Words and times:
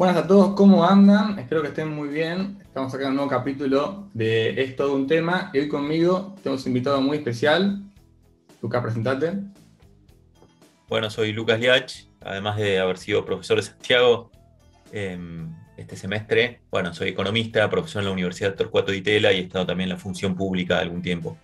Buenas 0.00 0.16
a 0.16 0.26
todos, 0.26 0.54
¿cómo 0.54 0.82
andan? 0.82 1.38
Espero 1.38 1.60
que 1.60 1.68
estén 1.68 1.94
muy 1.94 2.08
bien. 2.08 2.56
Estamos 2.62 2.94
acá 2.94 3.02
en 3.04 3.10
un 3.10 3.16
nuevo 3.16 3.28
capítulo 3.28 4.08
de 4.14 4.62
Es 4.62 4.74
todo 4.74 4.94
un 4.94 5.06
tema. 5.06 5.50
Y 5.52 5.58
hoy 5.58 5.68
conmigo 5.68 6.34
tenemos 6.42 6.64
un 6.64 6.68
invitado 6.70 7.02
muy 7.02 7.18
especial. 7.18 7.82
Lucas, 8.62 8.82
presentate. 8.82 9.34
Bueno, 10.88 11.10
soy 11.10 11.34
Lucas 11.34 11.60
Liach, 11.60 12.06
además 12.22 12.56
de 12.56 12.78
haber 12.78 12.96
sido 12.96 13.26
profesor 13.26 13.58
de 13.58 13.64
Santiago 13.64 14.30
em, 14.90 15.54
este 15.76 15.96
semestre. 15.96 16.62
Bueno, 16.70 16.94
soy 16.94 17.08
economista, 17.08 17.68
profesor 17.68 18.00
en 18.00 18.06
la 18.06 18.12
Universidad 18.12 18.54
Torcuato 18.54 18.92
de 18.92 18.96
Itela 18.96 19.34
y 19.34 19.40
he 19.40 19.42
estado 19.42 19.66
también 19.66 19.90
en 19.90 19.96
la 19.96 20.00
función 20.00 20.34
pública 20.34 20.78
algún 20.78 21.02
tiempo. 21.02 21.36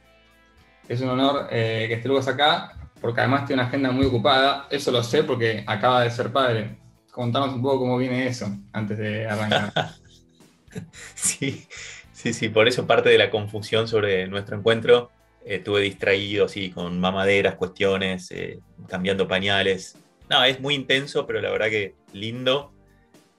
Es 0.89 1.03
un 1.03 1.11
honor 1.11 1.49
eh, 1.51 1.85
que 1.89 1.95
esté 1.97 2.09
Lucas 2.09 2.29
acá, 2.29 2.73
porque 3.03 3.21
además 3.21 3.45
tiene 3.45 3.61
una 3.61 3.69
agenda 3.69 3.91
muy 3.91 4.07
ocupada. 4.07 4.67
Eso 4.71 4.91
lo 4.93 5.03
sé 5.03 5.25
porque 5.25 5.63
acaba 5.67 6.01
de 6.01 6.11
ser 6.11 6.33
padre 6.33 6.86
contanos 7.17 7.55
un 7.55 7.63
poco 7.63 7.79
cómo 7.79 7.97
viene 7.97 8.27
eso 8.27 8.47
antes 8.73 8.99
de 8.99 9.27
arrancar. 9.27 9.73
sí, 11.15 11.67
sí, 12.13 12.35
sí, 12.35 12.51
por 12.51 12.69
eso 12.69 12.87
parte 12.87 13.09
de 13.09 13.17
la 13.17 13.31
confusión 13.31 13.89
sobre 13.89 14.29
nuestro 14.29 14.59
encuentro. 14.59 15.11
estuve 15.43 15.81
distraído, 15.81 16.47
sí, 16.47 16.71
con 16.71 17.01
mamaderas, 17.01 17.55
cuestiones, 17.55 18.31
eh, 18.33 18.59
cambiando 18.87 19.27
pañales. 19.27 19.97
No, 20.29 20.45
es 20.45 20.61
muy 20.61 20.75
intenso, 20.75 21.27
pero 21.27 21.41
la 21.41 21.51
verdad 21.51 21.71
que 21.71 21.95
lindo. 22.13 22.71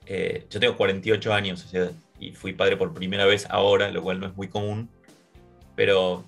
Eh, 0.08 0.48
yo 0.50 0.59
tengo 0.59 0.75
48 0.75 1.31
años 1.31 1.72
y 2.20 2.31
fui 2.31 2.53
padre 2.53 2.78
por 2.78 2.95
primera 2.95 3.28
vez 3.28 3.45
ahora, 3.48 3.91
lo 3.91 4.02
cual 4.02 4.20
no 4.20 4.25
es 4.25 4.36
muy 4.36 4.48
común. 4.48 4.89
Pero 5.75 6.25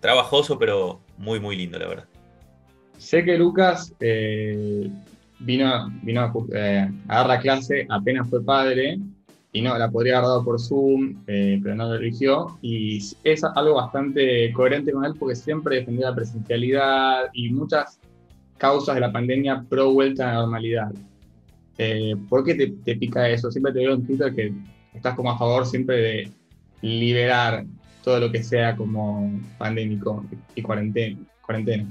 trabajoso, 0.00 0.58
pero 0.58 1.02
muy, 1.18 1.40
muy 1.40 1.56
lindo, 1.56 1.78
la 1.78 1.88
verdad. 1.88 2.08
Sé 2.96 3.22
que 3.22 3.36
Lucas 3.36 3.92
eh, 4.00 4.88
vino, 5.44 5.90
vino 6.02 6.32
eh, 6.52 6.90
a, 7.08 7.16
dar 7.16 7.26
la 7.26 7.40
clase, 7.40 7.86
apenas 7.88 8.28
fue 8.28 8.44
padre, 8.44 8.98
y 9.52 9.60
no, 9.60 9.76
la 9.76 9.90
podría 9.90 10.16
haber 10.16 10.28
dado 10.28 10.44
por 10.44 10.58
Zoom, 10.58 11.22
eh, 11.26 11.60
pero 11.62 11.74
no 11.74 11.88
lo 11.88 11.94
eligió, 11.96 12.58
y 12.62 12.98
es 13.22 13.44
algo 13.44 13.74
bastante 13.74 14.50
coherente 14.52 14.92
con 14.92 15.04
él 15.04 15.14
porque 15.18 15.36
siempre 15.36 15.76
defendió 15.76 16.08
la 16.08 16.14
presencialidad 16.14 17.24
y 17.34 17.50
muchas 17.50 18.00
causas 18.56 18.94
de 18.94 19.02
la 19.02 19.12
pandemia 19.12 19.64
pro 19.68 19.92
vuelta 19.92 20.30
a 20.30 20.34
la 20.34 20.40
normalidad. 20.40 20.92
Eh, 21.78 22.14
¿Por 22.28 22.44
qué 22.44 22.54
te, 22.54 22.96
pica 22.96 23.28
eso? 23.28 23.50
Siempre 23.50 23.72
te 23.72 23.80
veo 23.80 23.94
en 23.94 24.06
Twitter 24.06 24.34
que 24.34 24.52
estás 24.94 25.14
como 25.14 25.30
a 25.30 25.38
favor 25.38 25.66
siempre 25.66 25.96
de 25.96 26.30
liberar 26.80 27.64
todo 28.04 28.20
lo 28.20 28.32
que 28.32 28.42
sea 28.42 28.76
como 28.76 29.40
pandémico 29.58 30.24
y 30.54 30.62
cuarentena. 30.62 31.18
cuarentena. 31.44 31.86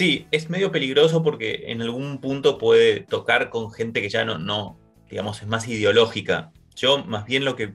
Sí, 0.00 0.26
es 0.30 0.48
medio 0.48 0.72
peligroso 0.72 1.22
porque 1.22 1.64
en 1.66 1.82
algún 1.82 2.22
punto 2.22 2.56
puede 2.56 3.00
tocar 3.00 3.50
con 3.50 3.70
gente 3.70 4.00
que 4.00 4.08
ya 4.08 4.24
no, 4.24 4.78
digamos, 5.10 5.42
es 5.42 5.46
más 5.46 5.68
ideológica. 5.68 6.52
Yo 6.74 7.04
más 7.04 7.26
bien 7.26 7.44
lo 7.44 7.54
que, 7.54 7.74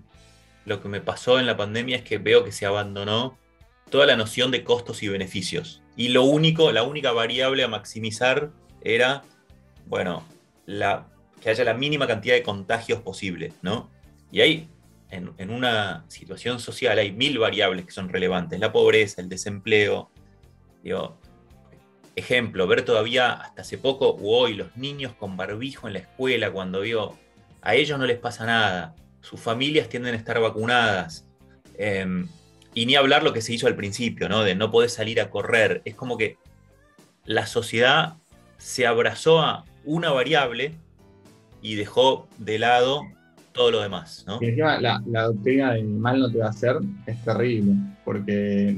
lo 0.66 0.82
que 0.82 0.90
me 0.90 1.02
pasó 1.02 1.40
en 1.40 1.45
la 1.45 1.56
pandemia 1.56 1.98
es 1.98 2.02
que 2.02 2.17
veo 2.17 2.44
que 2.44 2.52
se 2.52 2.66
abandonó 2.66 3.38
toda 3.92 4.08
la 4.08 4.16
noción 4.16 4.50
de 4.50 4.64
costos 4.64 5.04
y 5.04 5.08
beneficios. 5.08 5.84
Y 5.95 6.08
lo 6.08 6.23
único, 6.23 6.72
la 6.72 6.82
única 6.82 7.12
variable 7.12 7.64
a 7.64 7.67
maximizar 7.67 8.50
era, 8.82 9.22
bueno, 9.86 10.28
la, 10.66 11.06
que 11.42 11.52
haya 11.52 11.64
la 11.64 11.76
mínima 11.76 12.08
cantidad 12.08 12.34
de 12.34 12.42
contagios 12.42 13.04
posible, 13.04 13.54
¿no? 13.62 13.92
Y 14.32 14.42
ahí, 14.42 14.67
en, 15.12 15.32
en 15.38 15.52
una 15.52 16.06
situación 16.08 16.60
social, 16.60 16.98
hay 16.98 17.12
mil 17.12 17.38
variables 17.38 17.86
que 17.86 17.92
son 17.92 18.10
relevantes. 18.10 18.60
La 18.60 18.72
pobreza, 18.72 19.22
el 19.22 19.30
desempleo, 19.30 20.10
digo, 20.82 21.20
ejemplo, 22.16 22.67
ver 22.67 22.83
todavía 22.83 23.33
hasta 23.33 23.61
hace 23.61 23.77
poco 23.77 24.09
o 24.09 24.38
hoy 24.38 24.53
los 24.53 24.75
niños 24.77 25.13
con 25.13 25.38
barbijo 25.38 25.88
en 25.88 25.94
la 25.94 25.99
escuela, 25.99 26.52
cuando 26.52 26.81
vio, 26.81 27.17
a 27.61 27.76
ellos 27.76 27.99
no 27.99 28.05
les 28.05 28.17
pasa 28.17 28.45
nada, 28.45 28.95
sus 29.21 29.39
familias 29.39 29.89
tienden 29.89 30.14
a 30.14 30.17
estar 30.17 30.39
vacunadas. 30.39 31.27
Em, 31.77 32.27
y 32.73 32.86
ni 32.86 32.95
hablar 32.95 33.23
lo 33.23 33.33
que 33.33 33.42
se 33.42 33.54
hizo 33.54 33.67
al 33.67 33.75
principio, 33.75 34.30
¿no? 34.30 34.43
De 34.43 34.55
no 34.55 34.70
poder 34.70 34.89
salir 34.89 35.20
a 35.21 35.30
correr. 35.30 35.81
Es 35.86 35.95
como 35.95 36.17
que 36.17 36.37
la 37.25 37.48
sociedad 37.48 38.15
se 38.58 38.86
abrazó 38.86 39.42
a 39.42 39.65
una 39.83 40.11
variable 40.11 40.73
y 41.61 41.75
dejó 41.75 42.27
de 42.37 42.59
lado 42.59 43.04
todo 43.54 43.71
lo 43.71 43.81
demás, 43.81 44.25
¿no? 44.27 44.37
Y 44.42 44.48
encima 44.48 44.80
la, 44.80 45.02
doctrina 45.05 45.73
de 45.73 45.83
mal 45.83 46.20
no 46.20 46.30
te 46.30 46.39
va 46.39 46.48
a 46.48 46.49
hacer 46.49 46.77
es 47.05 47.23
terrible, 47.23 47.73
porque 48.04 48.75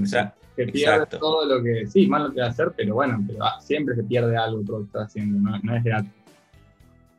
se 0.58 0.72
pierde 0.72 1.06
todo 1.06 1.46
lo 1.46 1.64
que. 1.64 1.86
Sí, 1.88 2.08
mal 2.08 2.24
lo 2.24 2.34
que 2.34 2.42
va 2.42 2.48
a 2.48 2.50
hacer, 2.50 2.74
pero 2.76 2.96
bueno, 2.96 3.24
pero 3.28 3.46
siempre 3.62 3.96
se 3.96 4.04
pierde 4.04 4.36
algo 4.36 4.64
todo 4.66 4.80
lo 4.80 4.84
que 4.84 4.88
está 4.88 5.04
haciendo, 5.04 5.60
no, 5.64 5.76
es 5.76 5.84
gratis. 5.84 6.12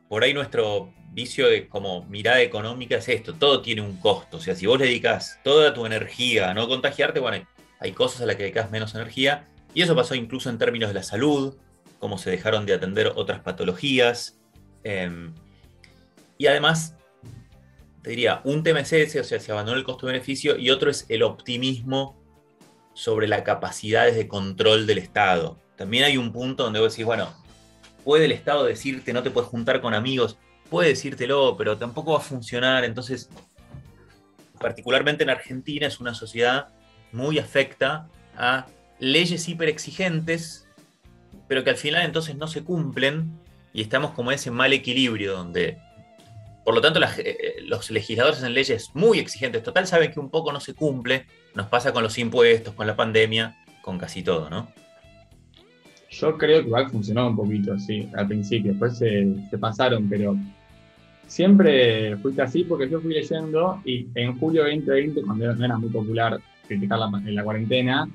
Por 0.09 0.23
ahí 0.23 0.33
nuestro 0.33 0.91
vicio 1.13 1.47
de 1.47 1.67
como 1.69 2.05
mirada 2.05 2.41
económica 2.41 2.97
es 2.97 3.07
esto, 3.07 3.33
todo 3.33 3.61
tiene 3.61 3.81
un 3.81 3.97
costo. 3.97 4.37
O 4.37 4.39
sea, 4.41 4.55
si 4.55 4.65
vos 4.65 4.77
le 4.77 4.85
dedicas 4.85 5.39
toda 5.43 5.73
tu 5.73 5.85
energía 5.85 6.51
a 6.51 6.53
no 6.53 6.67
contagiarte, 6.67 7.21
bueno, 7.21 7.45
hay 7.79 7.91
cosas 7.93 8.21
a 8.21 8.25
las 8.25 8.35
que 8.35 8.43
dedicas 8.43 8.71
menos 8.71 8.93
energía. 8.93 9.47
Y 9.73 9.83
eso 9.83 9.95
pasó 9.95 10.15
incluso 10.15 10.49
en 10.49 10.57
términos 10.57 10.89
de 10.89 10.95
la 10.95 11.03
salud, 11.03 11.55
cómo 11.99 12.17
se 12.17 12.29
dejaron 12.29 12.65
de 12.65 12.73
atender 12.73 13.13
otras 13.15 13.39
patologías. 13.39 14.37
Em, 14.83 15.33
y 16.37 16.47
además, 16.47 16.95
te 18.01 18.09
diría, 18.09 18.41
un 18.43 18.63
tema 18.63 18.81
es 18.81 18.91
ese, 18.91 19.19
o 19.21 19.23
sea, 19.23 19.39
se 19.39 19.51
abandonó 19.51 19.77
el 19.77 19.85
costo-beneficio, 19.85 20.57
y 20.57 20.71
otro 20.71 20.89
es 20.89 21.05
el 21.07 21.23
optimismo 21.23 22.18
sobre 22.99 23.29
las 23.29 23.43
capacidades 23.43 24.17
de 24.17 24.27
control 24.27 24.85
del 24.85 24.97
Estado. 24.97 25.57
También 25.77 26.03
hay 26.03 26.17
un 26.17 26.33
punto 26.33 26.63
donde 26.63 26.81
vos 26.81 26.91
decís, 26.91 27.05
bueno, 27.05 27.33
puede 28.03 28.25
el 28.25 28.33
Estado 28.33 28.65
decirte 28.65 29.13
no 29.13 29.23
te 29.23 29.31
puedes 29.31 29.49
juntar 29.49 29.79
con 29.79 29.93
amigos, 29.93 30.37
puede 30.69 30.89
decírtelo, 30.89 31.55
pero 31.57 31.77
tampoco 31.77 32.11
va 32.11 32.17
a 32.17 32.21
funcionar. 32.21 32.83
Entonces, 32.83 33.29
particularmente 34.59 35.23
en 35.23 35.29
Argentina, 35.29 35.87
es 35.87 36.01
una 36.01 36.13
sociedad 36.13 36.67
muy 37.13 37.39
afecta 37.39 38.09
a 38.35 38.65
leyes 38.99 39.47
hiper 39.47 39.69
exigentes, 39.69 40.67
pero 41.47 41.63
que 41.63 41.69
al 41.69 41.77
final 41.77 42.03
entonces 42.03 42.35
no 42.35 42.49
se 42.49 42.65
cumplen 42.65 43.39
y 43.71 43.81
estamos 43.81 44.11
como 44.11 44.33
ese 44.33 44.51
mal 44.51 44.73
equilibrio 44.73 45.37
donde, 45.37 45.77
por 46.65 46.75
lo 46.75 46.81
tanto, 46.81 46.99
eh, 47.19 47.61
los 47.63 47.89
legisladores 47.91 48.43
en 48.43 48.53
leyes 48.53 48.89
muy 48.93 49.19
exigentes, 49.19 49.63
total, 49.63 49.87
saben 49.87 50.11
que 50.11 50.19
un 50.19 50.29
poco 50.29 50.51
no 50.51 50.59
se 50.59 50.73
cumple, 50.73 51.25
nos 51.55 51.67
pasa 51.67 51.93
con 51.93 52.03
los 52.03 52.17
impuestos, 52.17 52.73
con 52.73 52.87
la 52.87 52.95
pandemia, 52.95 53.57
con 53.81 53.97
casi 53.97 54.23
todo, 54.23 54.49
¿no? 54.49 54.67
Yo 56.09 56.37
creo 56.37 56.61
que 56.61 56.67
igual 56.67 56.89
funcionó 56.89 57.27
un 57.27 57.35
poquito, 57.35 57.77
sí, 57.77 58.09
al 58.15 58.27
principio, 58.27 58.71
después 58.71 58.97
se, 58.97 59.35
pasaron, 59.59 60.09
pero 60.09 60.35
siempre 61.27 62.17
fuiste 62.17 62.41
así 62.41 62.63
porque 62.63 62.89
yo 62.89 62.99
fui 62.99 63.13
leyendo 63.13 63.79
y 63.85 64.07
en 64.15 64.37
julio 64.39 64.63
2020, 64.63 65.21
cuando 65.21 65.53
no 65.53 65.65
era 65.65 65.77
muy 65.77 65.89
popular 65.89 66.39
criticar 66.67 66.99
la, 66.99 67.11
en 67.17 67.35
la 67.35 67.43
cuarentena, 67.43 68.09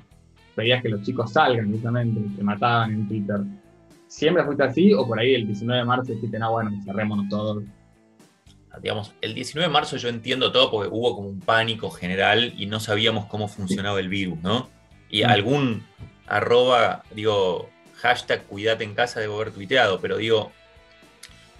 veías 0.56 0.82
que 0.82 0.88
los 0.88 1.02
chicos 1.02 1.32
salgan 1.32 1.70
justamente, 1.70 2.20
te 2.36 2.42
mataban 2.42 2.92
en 2.92 3.08
Twitter. 3.08 3.40
¿Siempre 4.08 4.44
fuiste 4.44 4.64
así 4.64 4.92
o 4.92 5.06
por 5.06 5.18
ahí 5.18 5.34
el 5.34 5.46
19 5.46 5.80
de 5.80 5.86
marzo 5.86 6.12
dijiste, 6.12 6.38
no, 6.38 6.52
bueno, 6.52 6.70
cerrémonos 6.84 7.28
todos? 7.28 7.64
Digamos, 8.80 9.12
el 9.20 9.34
19 9.34 9.68
de 9.68 9.72
marzo 9.72 9.96
yo 9.96 10.08
entiendo 10.08 10.52
todo 10.52 10.70
porque 10.70 10.88
hubo 10.90 11.14
como 11.14 11.28
un 11.28 11.40
pánico 11.40 11.90
general 11.90 12.54
y 12.56 12.66
no 12.66 12.80
sabíamos 12.80 13.26
cómo 13.26 13.48
funcionaba 13.48 14.00
el 14.00 14.08
virus, 14.08 14.40
¿no? 14.40 14.70
Y 15.10 15.24
mm. 15.24 15.26
algún 15.26 15.86
arroba, 16.26 17.04
digo, 17.14 17.70
hashtag 17.96 18.44
cuídate 18.44 18.84
en 18.84 18.94
casa 18.94 19.20
debo 19.20 19.36
haber 19.36 19.52
tuiteado, 19.52 20.00
pero 20.00 20.16
digo, 20.16 20.52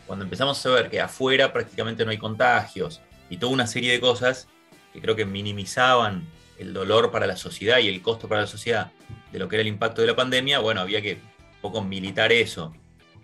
cuando 0.07 0.25
empezamos 0.25 0.65
a 0.65 0.71
ver 0.71 0.91
que 0.91 1.01
afuera 1.01 1.53
prácticamente 1.53 2.05
no 2.05 2.11
hay 2.11 2.19
contagios 2.19 3.01
y 3.31 3.37
toda 3.37 3.53
una 3.53 3.67
serie 3.67 3.93
de 3.93 4.01
cosas 4.01 4.49
que 4.93 5.01
creo 5.01 5.17
que 5.17 5.25
minimizaban 5.25 6.27
el 6.59 6.73
dolor 6.73 7.11
para 7.11 7.27
la 7.27 7.37
sociedad 7.37 7.79
y 7.79 7.89
el 7.89 8.01
costo 8.03 8.29
para 8.29 8.43
la 8.43 8.47
sociedad 8.47 8.93
de 9.33 9.39
lo 9.39 9.49
que 9.49 9.57
era 9.57 9.63
el 9.63 9.69
impacto 9.69 10.01
de 10.03 10.07
la 10.09 10.17
pandemia, 10.17 10.61
bueno, 10.61 10.81
había 10.81 11.03
que 11.03 11.15
un 11.15 11.61
poco 11.61 11.83
militar 11.83 12.33
eso. 12.33 12.73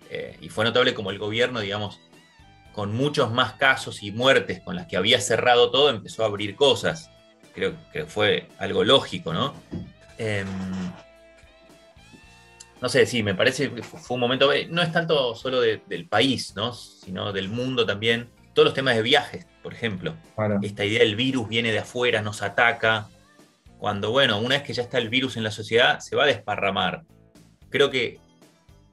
Eh, 0.09 0.37
y 0.41 0.49
fue 0.49 0.65
notable 0.65 0.93
como 0.93 1.11
el 1.11 1.17
gobierno, 1.17 1.61
digamos, 1.61 2.01
con 2.73 2.95
muchos 2.95 3.31
más 3.31 3.53
casos 3.53 4.03
y 4.03 4.11
muertes 4.11 4.61
con 4.61 4.75
las 4.75 4.87
que 4.87 4.97
había 4.97 5.19
cerrado 5.19 5.71
todo, 5.71 5.89
empezó 5.89 6.23
a 6.23 6.27
abrir 6.27 6.55
cosas. 6.55 7.09
Creo 7.53 7.75
que 7.91 8.05
fue 8.05 8.47
algo 8.57 8.83
lógico, 8.83 9.33
¿no? 9.33 9.53
Em, 10.17 10.47
no 12.81 12.89
sé, 12.89 13.05
sí, 13.05 13.23
me 13.23 13.35
parece 13.35 13.71
que 13.71 13.83
fue 13.83 14.15
un 14.15 14.21
momento, 14.21 14.51
eh, 14.53 14.67
no 14.69 14.81
es 14.81 14.91
tanto 14.91 15.35
solo 15.35 15.61
del 15.61 16.07
país, 16.07 16.53
¿no? 16.55 16.73
Sino 16.73 17.33
del 17.33 17.49
mundo 17.49 17.85
también. 17.85 18.29
Todos 18.53 18.67
los 18.67 18.73
temas 18.73 18.95
de 18.95 19.01
viajes, 19.01 19.45
por 19.61 19.73
ejemplo. 19.73 20.15
Esta 20.61 20.85
idea 20.85 20.99
del 20.99 21.15
virus 21.15 21.47
viene 21.47 21.71
de 21.71 21.79
afuera, 21.79 22.21
nos 22.21 22.41
ataca. 22.41 23.07
Cuando, 23.77 24.11
bueno, 24.11 24.39
una 24.39 24.55
vez 24.55 24.63
que 24.63 24.73
ya 24.73 24.83
está 24.83 24.97
el 24.97 25.09
virus 25.09 25.37
en 25.37 25.43
la 25.43 25.51
sociedad, 25.51 25.99
se 25.99 26.15
va 26.15 26.23
a 26.23 26.27
desparramar. 26.27 27.03
Creo 27.69 27.89
que 27.89 28.19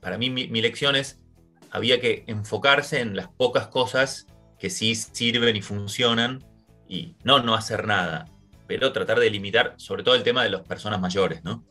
para 0.00 0.16
mí 0.18 0.30
mi 0.30 0.60
lección 0.62 0.96
es 0.96 1.20
había 1.70 2.00
que 2.00 2.24
enfocarse 2.26 3.00
en 3.00 3.16
las 3.16 3.28
pocas 3.28 3.68
cosas 3.68 4.26
que 4.58 4.70
sí 4.70 4.94
sirven 4.94 5.56
y 5.56 5.62
funcionan 5.62 6.42
y 6.88 7.14
no 7.24 7.42
no 7.42 7.54
hacer 7.54 7.86
nada, 7.86 8.26
pero 8.66 8.92
tratar 8.92 9.20
de 9.20 9.30
limitar 9.30 9.74
sobre 9.76 10.02
todo 10.02 10.14
el 10.14 10.22
tema 10.22 10.42
de 10.42 10.50
las 10.50 10.62
personas 10.62 11.00
mayores, 11.00 11.44
¿no? 11.44 11.62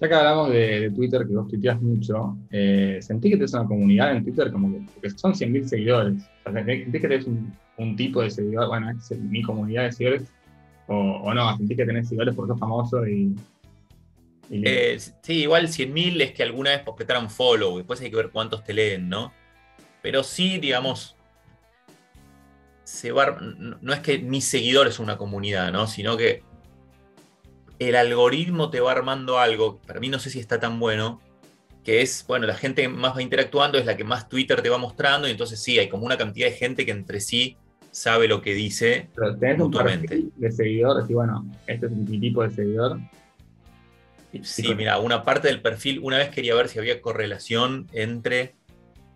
Ya 0.00 0.08
que 0.08 0.14
hablamos 0.14 0.50
de, 0.50 0.90
Twitter, 0.90 1.24
que 1.28 1.34
vos 1.34 1.46
tuiteas 1.46 1.80
mucho, 1.80 2.36
eh, 2.50 2.98
¿sentís 3.00 3.30
que 3.30 3.36
tenés 3.36 3.54
una 3.54 3.66
comunidad 3.66 4.16
en 4.16 4.24
Twitter 4.24 4.50
como 4.50 4.72
que 4.72 4.84
porque 4.94 5.10
son 5.10 5.32
100.000 5.32 5.64
seguidores? 5.64 6.14
¿Sentís 6.42 7.00
que 7.00 7.08
tenés 7.08 7.26
un, 7.26 7.96
tipo 7.96 8.20
de 8.20 8.30
seguidor? 8.30 8.66
Bueno, 8.66 8.90
es 8.90 9.10
mi 9.16 9.42
comunidad 9.42 9.84
de 9.84 9.92
seguidores. 9.92 10.32
O, 10.88 11.32
no, 11.32 11.56
¿sentís 11.56 11.76
que 11.76 11.86
tenés 11.86 12.08
seguidores 12.08 12.34
porque 12.34 12.50
sos 12.50 12.58
famoso 12.58 13.06
y, 13.06 13.32
eh, 14.50 14.98
sí, 15.22 15.42
igual 15.42 15.68
100.000 15.68 16.20
es 16.20 16.32
que 16.32 16.42
alguna 16.42 16.70
vez 16.70 16.82
completaron 16.82 17.30
follow, 17.30 17.78
después 17.78 18.00
hay 18.00 18.10
que 18.10 18.16
ver 18.16 18.30
cuántos 18.30 18.64
te 18.64 18.72
leen, 18.72 19.08
¿no? 19.08 19.32
Pero 20.02 20.22
sí, 20.22 20.58
digamos, 20.58 21.16
se 22.84 23.12
va, 23.12 23.38
no 23.40 23.92
es 23.92 24.00
que 24.00 24.18
mis 24.18 24.44
seguidores 24.44 24.94
son 24.94 25.04
una 25.04 25.16
comunidad, 25.16 25.72
¿no? 25.72 25.86
Sino 25.86 26.16
que 26.16 26.42
el 27.78 27.96
algoritmo 27.96 28.70
te 28.70 28.80
va 28.80 28.92
armando 28.92 29.38
algo, 29.38 29.78
para 29.78 30.00
mí 30.00 30.08
no 30.08 30.18
sé 30.18 30.30
si 30.30 30.38
está 30.38 30.60
tan 30.60 30.78
bueno, 30.78 31.20
que 31.84 32.00
es, 32.00 32.24
bueno, 32.28 32.46
la 32.46 32.54
gente 32.54 32.88
más 32.88 33.16
va 33.16 33.22
interactuando 33.22 33.78
es 33.78 33.86
la 33.86 33.96
que 33.96 34.04
más 34.04 34.28
Twitter 34.28 34.62
te 34.62 34.68
va 34.68 34.78
mostrando, 34.78 35.28
y 35.28 35.30
entonces 35.30 35.60
sí, 35.60 35.78
hay 35.78 35.88
como 35.88 36.04
una 36.06 36.16
cantidad 36.16 36.46
de 36.48 36.52
gente 36.52 36.84
que 36.84 36.92
entre 36.92 37.20
sí 37.20 37.56
sabe 37.90 38.26
lo 38.26 38.40
que 38.40 38.54
dice 38.54 39.08
Pero 39.14 39.36
tenés 39.36 39.58
mutuamente. 39.58 40.16
Un 40.16 40.32
de 40.36 40.52
seguidor, 40.52 41.04
y 41.08 41.14
bueno, 41.14 41.46
este 41.66 41.86
es 41.86 41.92
mi 41.92 42.18
tipo 42.18 42.42
de 42.42 42.50
seguidor. 42.50 42.98
Sí, 44.42 44.74
mira, 44.74 44.98
una 44.98 45.24
parte 45.24 45.48
del 45.48 45.60
perfil, 45.60 46.00
una 46.02 46.18
vez 46.18 46.30
quería 46.30 46.54
ver 46.54 46.68
si 46.68 46.78
había 46.78 47.00
correlación 47.02 47.88
entre 47.92 48.54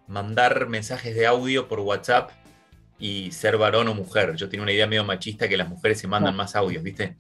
mandar 0.07 0.69
mensajes 0.69 1.15
de 1.15 1.27
audio 1.27 1.69
por 1.69 1.81
WhatsApp 1.81 2.31
y 2.99 3.33
ser 3.33 3.57
varón 3.57 3.89
o 3.89 3.95
mujer. 3.95 4.37
Yo 4.37 4.49
tenía 4.49 4.63
una 4.63 4.73
idea 4.73 4.87
medio 4.87 5.05
machista 5.05 5.49
que 5.49 5.57
las 5.57 5.69
mujeres 5.69 5.99
se 5.99 6.07
mandan 6.07 6.37
más 6.37 6.55
audios, 6.55 6.83
¿viste? 6.83 7.17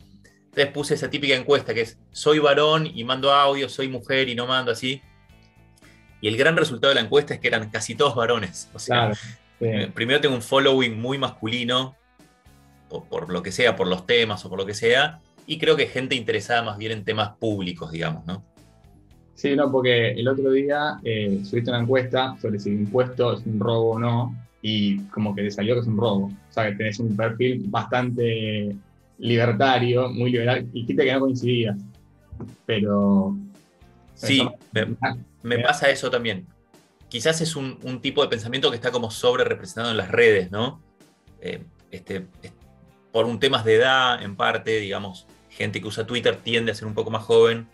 Entonces 0.46 0.72
puse 0.72 0.94
esa 0.94 1.10
típica 1.10 1.34
encuesta 1.34 1.74
que 1.74 1.82
es, 1.82 1.98
soy 2.12 2.38
varón 2.38 2.86
y 2.86 3.04
mando 3.04 3.32
audio, 3.32 3.68
soy 3.68 3.88
mujer 3.88 4.28
y 4.28 4.34
no 4.34 4.46
mando 4.46 4.72
así. 4.72 5.02
Y 6.20 6.28
el 6.28 6.36
gran 6.36 6.56
resultado 6.56 6.90
de 6.90 6.96
la 6.96 7.02
encuesta 7.02 7.34
es 7.34 7.40
que 7.40 7.48
eran 7.48 7.70
casi 7.70 7.94
todos 7.94 8.14
varones. 8.14 8.70
O 8.72 8.78
sea, 8.78 9.12
eh, 9.60 9.90
primero 9.94 10.20
tengo 10.20 10.34
un 10.34 10.42
following 10.42 10.98
muy 10.98 11.18
masculino, 11.18 11.94
por, 12.88 13.30
lo 13.30 13.42
que 13.42 13.52
sea, 13.52 13.76
por 13.76 13.86
los 13.86 14.06
temas 14.06 14.44
o 14.44 14.48
por 14.48 14.58
lo 14.58 14.66
que 14.66 14.74
sea, 14.74 15.20
y 15.46 15.58
creo 15.58 15.76
que 15.76 15.86
gente 15.86 16.14
interesada 16.14 16.62
más 16.62 16.76
bien 16.76 16.92
en 16.92 17.04
temas 17.04 17.30
públicos, 17.38 17.92
digamos, 17.92 18.26
¿no? 18.26 18.42
Sí, 19.34 19.54
no, 19.54 19.70
porque 19.70 20.12
el 20.12 20.26
otro 20.28 20.50
día 20.50 20.98
eh, 21.04 21.40
subiste 21.44 21.70
una 21.70 21.80
encuesta 21.80 22.36
sobre 22.40 22.58
si 22.58 22.70
el 22.70 22.80
impuesto 22.80 23.34
es 23.34 23.44
un 23.44 23.60
robo 23.60 23.92
o 23.92 23.98
no, 23.98 24.34
y 24.62 24.98
como 25.08 25.34
que 25.34 25.42
te 25.42 25.50
salió 25.50 25.74
que 25.74 25.80
es 25.80 25.86
un 25.86 25.98
robo. 25.98 26.26
O 26.26 26.52
sea, 26.52 26.70
que 26.70 26.76
tenés 26.76 26.98
un 26.98 27.14
perfil 27.14 27.64
bastante 27.66 28.74
libertario, 29.18 30.08
muy 30.08 30.32
liberal, 30.32 30.66
y 30.72 30.86
quita 30.86 31.04
que 31.04 31.12
no 31.12 31.20
coincidías. 31.20 31.76
Pero. 32.64 33.36
Sí, 34.14 34.42
me, 35.42 35.58
pasa 35.58 35.90
eso 35.90 36.10
también. 36.10 36.46
Quizás 37.08 37.40
es 37.42 37.54
un, 37.54 38.00
tipo 38.00 38.22
de 38.22 38.28
pensamiento 38.28 38.70
que 38.70 38.76
está 38.76 38.90
como 38.90 39.10
sobre 39.10 39.44
representado 39.44 39.90
en 39.90 39.98
las 39.98 40.10
redes, 40.10 40.50
¿no? 40.50 40.80
Eh, 41.40 41.62
este, 41.90 42.26
por 43.12 43.26
un 43.26 43.38
temas 43.38 43.64
de 43.64 43.76
edad, 43.76 44.22
en 44.22 44.34
parte, 44.34 44.80
digamos, 44.80 45.26
gente 45.56 45.80
que 45.80 45.86
usa 45.86 46.06
Twitter 46.06 46.36
tiende 46.36 46.72
a 46.72 46.74
ser 46.74 46.86
un 46.86 46.94
poco 46.94 47.10
más 47.10 47.24
joven 47.24 47.66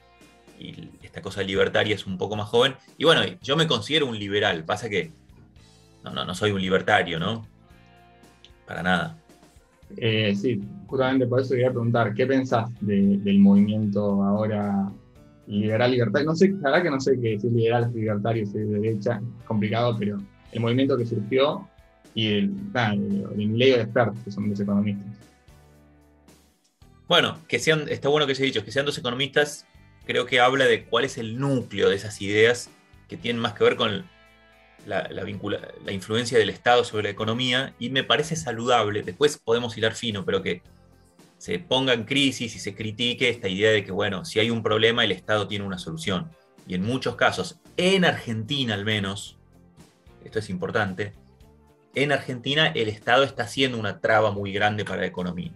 y 0.59 0.89
esta 1.03 1.21
cosa 1.21 1.43
libertaria 1.43 1.95
es 1.95 2.07
un 2.07 2.17
poco 2.17 2.37
más 2.37 2.49
joven. 2.49 2.75
Y 2.97 3.05
bueno, 3.05 3.23
yo 3.43 3.57
me 3.57 3.67
considero 3.67 4.07
un 4.07 4.19
liberal, 4.19 4.65
pasa 4.65 4.89
que 4.89 5.11
no, 6.05 6.11
no, 6.11 6.25
no 6.25 6.35
soy 6.35 6.53
un 6.53 6.61
libertario, 6.61 7.19
¿no? 7.19 7.47
Para 8.67 8.83
nada. 8.83 9.19
Eh, 9.97 10.35
sí, 10.35 10.61
justamente 10.87 11.27
por 11.27 11.41
eso 11.41 11.51
quería 11.51 11.71
preguntar, 11.71 12.15
¿qué 12.15 12.27
pensás 12.27 12.71
del 12.81 13.39
movimiento 13.39 14.23
ahora 14.23 14.91
liberal 15.47 15.91
libertario? 15.91 16.31
No 16.31 16.37
sé, 16.37 16.49
la 16.49 16.71
verdad 16.71 16.83
que 16.83 16.91
no 16.91 17.01
sé 17.01 17.21
qué 17.21 17.39
si 17.39 17.49
es 17.49 17.53
liberal, 17.53 17.91
libertario, 17.93 18.47
si 18.47 18.59
es 18.59 18.71
de 18.71 18.81
derecha, 18.81 19.21
es 19.39 19.45
complicado, 19.45 19.97
pero 19.99 20.19
el 20.53 20.61
movimiento 20.61 20.97
que 20.97 21.05
surgió 21.05 21.69
y 22.15 22.29
el, 22.29 22.55
el, 22.75 23.27
el 23.37 23.59
de 23.59 23.81
expertos, 23.81 24.19
que 24.25 24.31
son 24.31 24.49
los 24.49 24.61
economistas. 24.61 25.07
Bueno, 27.13 27.39
que 27.47 27.59
sean, 27.59 27.91
está 27.91 28.09
bueno 28.09 28.27
que 28.27 28.35
se 28.35 28.43
haya 28.43 28.53
dicho, 28.55 28.65
que 28.65 28.73
sean 28.73 28.87
dos 28.87 28.97
economistas, 28.97 29.67
creo 30.07 30.25
que 30.25 30.41
habla 30.41 30.65
de 30.65 30.87
cuál 30.87 31.05
es 31.05 31.19
el 31.19 31.39
núcleo 31.39 31.91
de 31.91 31.97
esas 31.97 32.23
ideas 32.23 32.71
que 33.07 33.19
tienen 33.19 33.39
más 33.39 33.53
que 33.53 33.65
ver 33.65 33.77
con 33.77 34.09
la, 34.87 35.11
influencia 35.91 36.39
del 36.39 36.49
Estado 36.49 36.85
sobre 36.85 37.03
la 37.03 37.11
economía 37.11 37.75
y 37.79 37.91
me 37.91 38.03
parece 38.03 38.35
saludable, 38.35 39.03
después 39.03 39.37
podemos 39.37 39.77
hilar 39.77 39.95
fino, 39.95 40.25
pero 40.25 40.41
que 40.43 40.63
se 41.37 41.59
ponga 41.59 41.93
en 41.93 42.05
crisis 42.05 42.57
y 42.57 42.59
se 42.59 42.75
critique 42.75 43.29
esta 43.29 43.47
idea 43.47 43.73
de 43.73 43.85
que, 43.85 43.93
bueno, 43.93 44.25
si 44.25 44.41
hay 44.41 44.49
un 44.49 44.63
problema, 44.63 45.05
el 45.05 45.13
Estado 45.13 45.47
tiene 45.47 45.67
una 45.67 45.77
solución. 45.77 46.31
Y 46.67 46.77
en 46.77 46.83
muchos 46.83 47.15
casos, 47.17 47.61
en 47.77 48.07
Argentina 48.07 48.73
al 48.73 48.87
menos, 48.87 49.37
esto 50.25 50.39
es 50.39 50.49
importante, 50.49 51.13
en 51.95 52.11
Argentina 52.11 52.69
el 52.69 52.89
Estado 52.89 53.25
está 53.25 53.43
haciendo 53.43 53.77
una 53.77 54.01
traba 54.01 54.31
muy 54.31 54.51
grande 54.51 54.87
para 54.87 55.03
la 55.03 55.09
economía. 55.09 55.53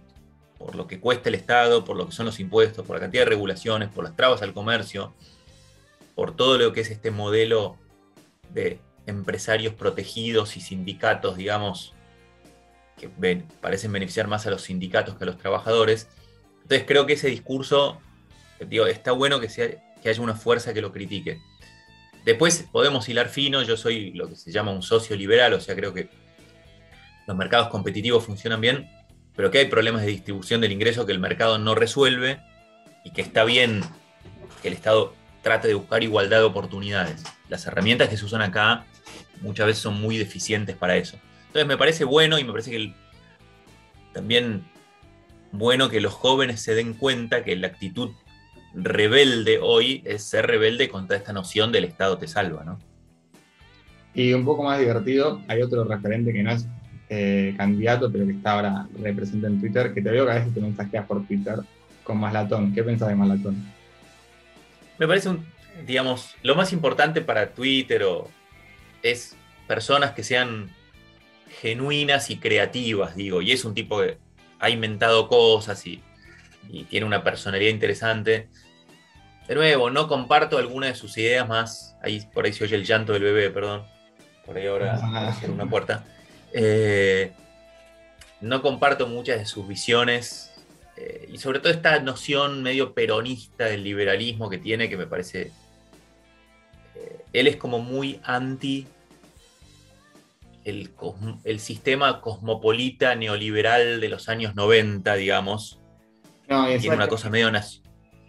Por 0.57 0.75
lo 0.75 0.87
que 0.87 0.99
cuesta 0.99 1.29
el 1.29 1.35
Estado, 1.35 1.85
por 1.85 1.95
lo 1.95 2.07
que 2.07 2.11
son 2.11 2.25
los 2.25 2.39
impuestos, 2.39 2.85
por 2.85 2.95
la 2.95 2.99
cantidad 2.99 3.23
de 3.23 3.29
regulaciones, 3.29 3.89
por 3.89 4.03
las 4.03 4.15
trabas 4.15 4.41
al 4.41 4.53
comercio, 4.53 5.13
por 6.15 6.35
todo 6.35 6.57
lo 6.57 6.73
que 6.73 6.81
es 6.81 6.89
este 6.89 7.11
modelo 7.11 7.77
de 8.53 8.79
empresarios 9.05 9.73
protegidos 9.73 10.57
y 10.57 10.61
sindicatos, 10.61 11.37
digamos, 11.37 11.93
que 12.97 13.09
parecen 13.61 13.91
beneficiar 13.91 14.27
más 14.27 14.47
a 14.47 14.49
los 14.49 14.63
sindicatos 14.63 15.15
que 15.15 15.23
a 15.23 15.27
los 15.27 15.37
trabajadores. 15.37 16.07
Entonces 16.63 16.85
creo 16.87 17.05
que 17.05 17.13
ese 17.13 17.27
discurso, 17.27 17.99
digo, 18.67 18.87
está 18.87 19.11
bueno 19.11 19.39
que, 19.39 19.47
que 20.01 20.09
haya 20.09 20.21
una 20.21 20.35
fuerza 20.35 20.73
que 20.73 20.81
lo 20.81 20.91
critique. 20.91 21.39
Después 22.25 22.67
podemos 22.71 23.07
hilar 23.07 23.29
fino, 23.29 23.61
yo 23.61 23.77
soy 23.77 24.11
lo 24.11 24.27
que 24.27 24.35
se 24.35 24.51
llama 24.51 24.71
un 24.71 24.81
socio 24.81 25.15
liberal, 25.15 25.53
o 25.53 25.61
sea, 25.61 25.75
creo 25.75 25.93
que 25.93 26.09
los 27.25 27.37
mercados 27.37 27.69
competitivos 27.69 28.25
funcionan 28.25 28.59
bien, 28.59 28.89
pero 29.37 29.51
que 29.51 29.59
hay 29.59 29.65
problemas 29.67 30.01
de 30.01 30.07
distribución 30.07 30.59
del 30.61 30.71
ingreso 30.71 31.05
que 31.05 31.11
el 31.13 31.19
mercado 31.19 31.59
no 31.59 31.75
resuelve 31.75 32.39
y 33.03 33.11
que 33.11 33.21
está 33.21 33.45
bien 33.45 33.81
que 34.63 34.67
el 34.67 34.73
Estado 34.73 35.13
trate 35.43 35.67
de 35.67 35.75
buscar 35.75 36.01
igualdad 36.01 36.39
de 36.39 36.43
oportunidades. 36.43 37.23
Las 37.47 37.67
herramientas 37.67 38.09
que 38.09 38.17
se 38.17 38.25
usan 38.25 38.41
acá 38.41 38.85
muchas 39.41 39.67
veces 39.67 39.83
son 39.83 40.01
muy 40.01 40.17
deficientes 40.17 40.75
para 40.75 40.97
eso. 40.97 41.19
Entonces 41.45 41.67
me 41.67 41.77
parece 41.77 42.03
bueno 42.03 42.39
y 42.39 42.43
me 42.43 42.51
parece 42.51 42.71
que 42.71 42.93
también 44.11 44.65
bueno 45.51 45.87
que 45.87 46.01
los 46.01 46.13
jóvenes 46.13 46.59
se 46.61 46.73
den 46.73 46.95
cuenta 46.95 47.43
que 47.43 47.55
la 47.55 47.67
actitud 47.67 48.09
rebelde 48.73 49.59
hoy 49.61 50.01
es 50.03 50.23
ser 50.23 50.47
rebelde 50.47 50.89
contra 50.89 51.15
esta 51.15 51.31
noción 51.31 51.71
del 51.71 51.83
Estado 51.83 52.17
te 52.17 52.27
salva, 52.27 52.63
¿no? 52.63 52.79
Y 54.15 54.33
un 54.33 54.45
poco 54.45 54.63
más 54.63 54.79
divertido, 54.79 55.43
hay 55.47 55.61
otro 55.61 55.83
referente 55.83 56.33
que 56.33 56.41
no 56.41 56.51
es 56.51 56.67
eh, 57.09 57.53
candidato, 57.57 58.11
pero 58.11 58.25
que 58.25 58.33
está 58.33 58.51
ahora 58.53 58.87
representa 59.01 59.47
en 59.47 59.59
Twitter, 59.59 59.93
que 59.93 60.01
te 60.01 60.09
veo 60.09 60.25
que 60.25 60.31
a 60.31 60.35
veces 60.35 60.53
te 60.53 60.61
mensajeas 60.61 61.05
por 61.05 61.25
Twitter 61.25 61.59
con 62.03 62.19
Maslatón. 62.19 62.73
¿Qué 62.73 62.83
pensás 62.83 63.09
de 63.09 63.15
Maslatón? 63.15 63.55
Me 64.97 65.07
parece 65.07 65.29
un, 65.29 65.45
digamos, 65.85 66.35
lo 66.43 66.55
más 66.55 66.73
importante 66.73 67.21
para 67.21 67.53
Twitter 67.53 68.03
o, 68.03 68.29
es 69.03 69.35
personas 69.67 70.11
que 70.11 70.23
sean 70.23 70.69
genuinas 71.61 72.29
y 72.29 72.37
creativas, 72.37 73.15
digo, 73.15 73.41
y 73.41 73.51
es 73.51 73.65
un 73.65 73.73
tipo 73.73 74.01
que 74.01 74.17
ha 74.59 74.69
inventado 74.69 75.27
cosas 75.27 75.85
y, 75.85 76.03
tiene 76.89 77.05
una 77.05 77.23
personalidad 77.23 77.71
interesante. 77.71 78.49
De 79.47 79.55
nuevo, 79.55 79.89
no 79.89 80.09
comparto 80.09 80.57
alguna 80.57 80.87
de 80.87 80.95
sus 80.95 81.17
ideas 81.17 81.47
más. 81.47 81.95
Ahí 82.03 82.27
por 82.33 82.43
ahí 82.43 82.51
se 82.51 82.65
oye 82.65 82.75
el 82.75 82.83
llanto 82.83 83.13
del 83.13 83.23
bebé, 83.23 83.49
perdón. 83.51 83.83
Por 84.45 84.57
ahí 84.57 84.67
ahora 84.67 84.99
ah. 85.01 85.33
una 85.47 85.65
puerta. 85.69 86.03
Eh, 86.53 87.31
no 88.41 88.61
comparto 88.61 89.07
muchas 89.07 89.39
de 89.39 89.45
sus 89.45 89.67
visiones. 89.67 90.53
Eh, 90.95 91.29
y 91.31 91.37
sobre 91.37 91.59
todo 91.59 91.71
esta 91.71 91.99
noción 91.99 92.63
medio 92.63 92.93
peronista 92.93 93.65
del 93.65 93.83
liberalismo 93.83 94.49
que 94.49 94.57
tiene, 94.57 94.89
que 94.89 94.97
me 94.97 95.05
parece 95.05 95.51
él 97.33 97.47
es 97.47 97.57
como 97.57 97.79
muy 97.79 98.19
anti 98.23 98.87
el, 100.65 100.89
sistema 101.59 102.19
cosmopolita 102.19 103.15
neoliberal 103.15 104.01
de 104.01 104.09
los 104.09 104.27
años 104.27 104.55
90, 104.55 105.15
digamos. 105.15 105.79
tiene 106.45 106.95
una 106.95 107.07
cosa 107.07 107.29
medio 107.29 107.49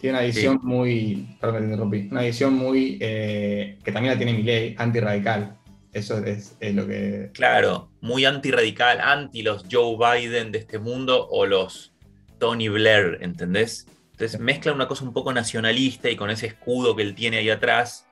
Tiene 0.00 0.18
una 0.18 0.26
visión 0.26 0.60
muy, 0.62 1.26
perdón, 1.40 1.64
interrumpí, 1.64 2.08
una 2.12 2.22
visión 2.22 2.54
muy, 2.54 2.96
eh, 3.00 3.78
que 3.82 3.90
también 3.90 4.14
la 4.14 4.18
tiene 4.18 4.34
mi 4.34 4.44
ley, 4.44 4.76
antirradical. 4.78 5.57
Eso 5.92 6.18
es, 6.24 6.56
lo 6.60 6.86
que... 6.86 7.30
Claro, 7.32 7.90
muy 8.00 8.24
antirradical, 8.24 9.00
anti 9.00 9.42
los 9.42 9.64
Joe 9.70 9.96
Biden 9.96 10.52
de 10.52 10.58
este 10.58 10.78
mundo 10.78 11.26
o 11.28 11.46
los 11.46 11.92
Tony 12.38 12.68
Blair, 12.68 13.18
¿entendés? 13.20 13.86
Entonces 14.12 14.38
mezcla 14.38 14.72
una 14.72 14.86
cosa 14.86 15.04
un 15.04 15.12
poco 15.12 15.32
nacionalista 15.32 16.10
y 16.10 16.16
con 16.16 16.30
ese 16.30 16.46
escudo 16.46 16.94
que 16.94 17.02
él 17.02 17.14
tiene 17.14 17.38
ahí 17.38 17.50
atrás, 17.50 18.08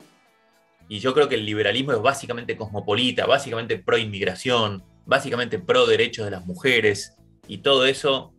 y 0.89 1.01
yo 1.01 1.15
creo 1.15 1.29
que 1.29 1.35
el 1.35 1.45
liberalismo 1.45 1.93
es 1.93 2.01
básicamente 2.01 2.57
cosmopolita, 2.57 3.27
básicamente 3.27 3.79
pro 3.79 3.99
inmigración, 3.99 4.85
básicamente 5.05 5.59
pro 5.59 5.87
derechos 5.87 6.25
de 6.25 6.31
las 6.31 6.47
mujeres, 6.47 7.17
y 7.49 7.59
todo 7.59 7.87
eso 7.87 8.33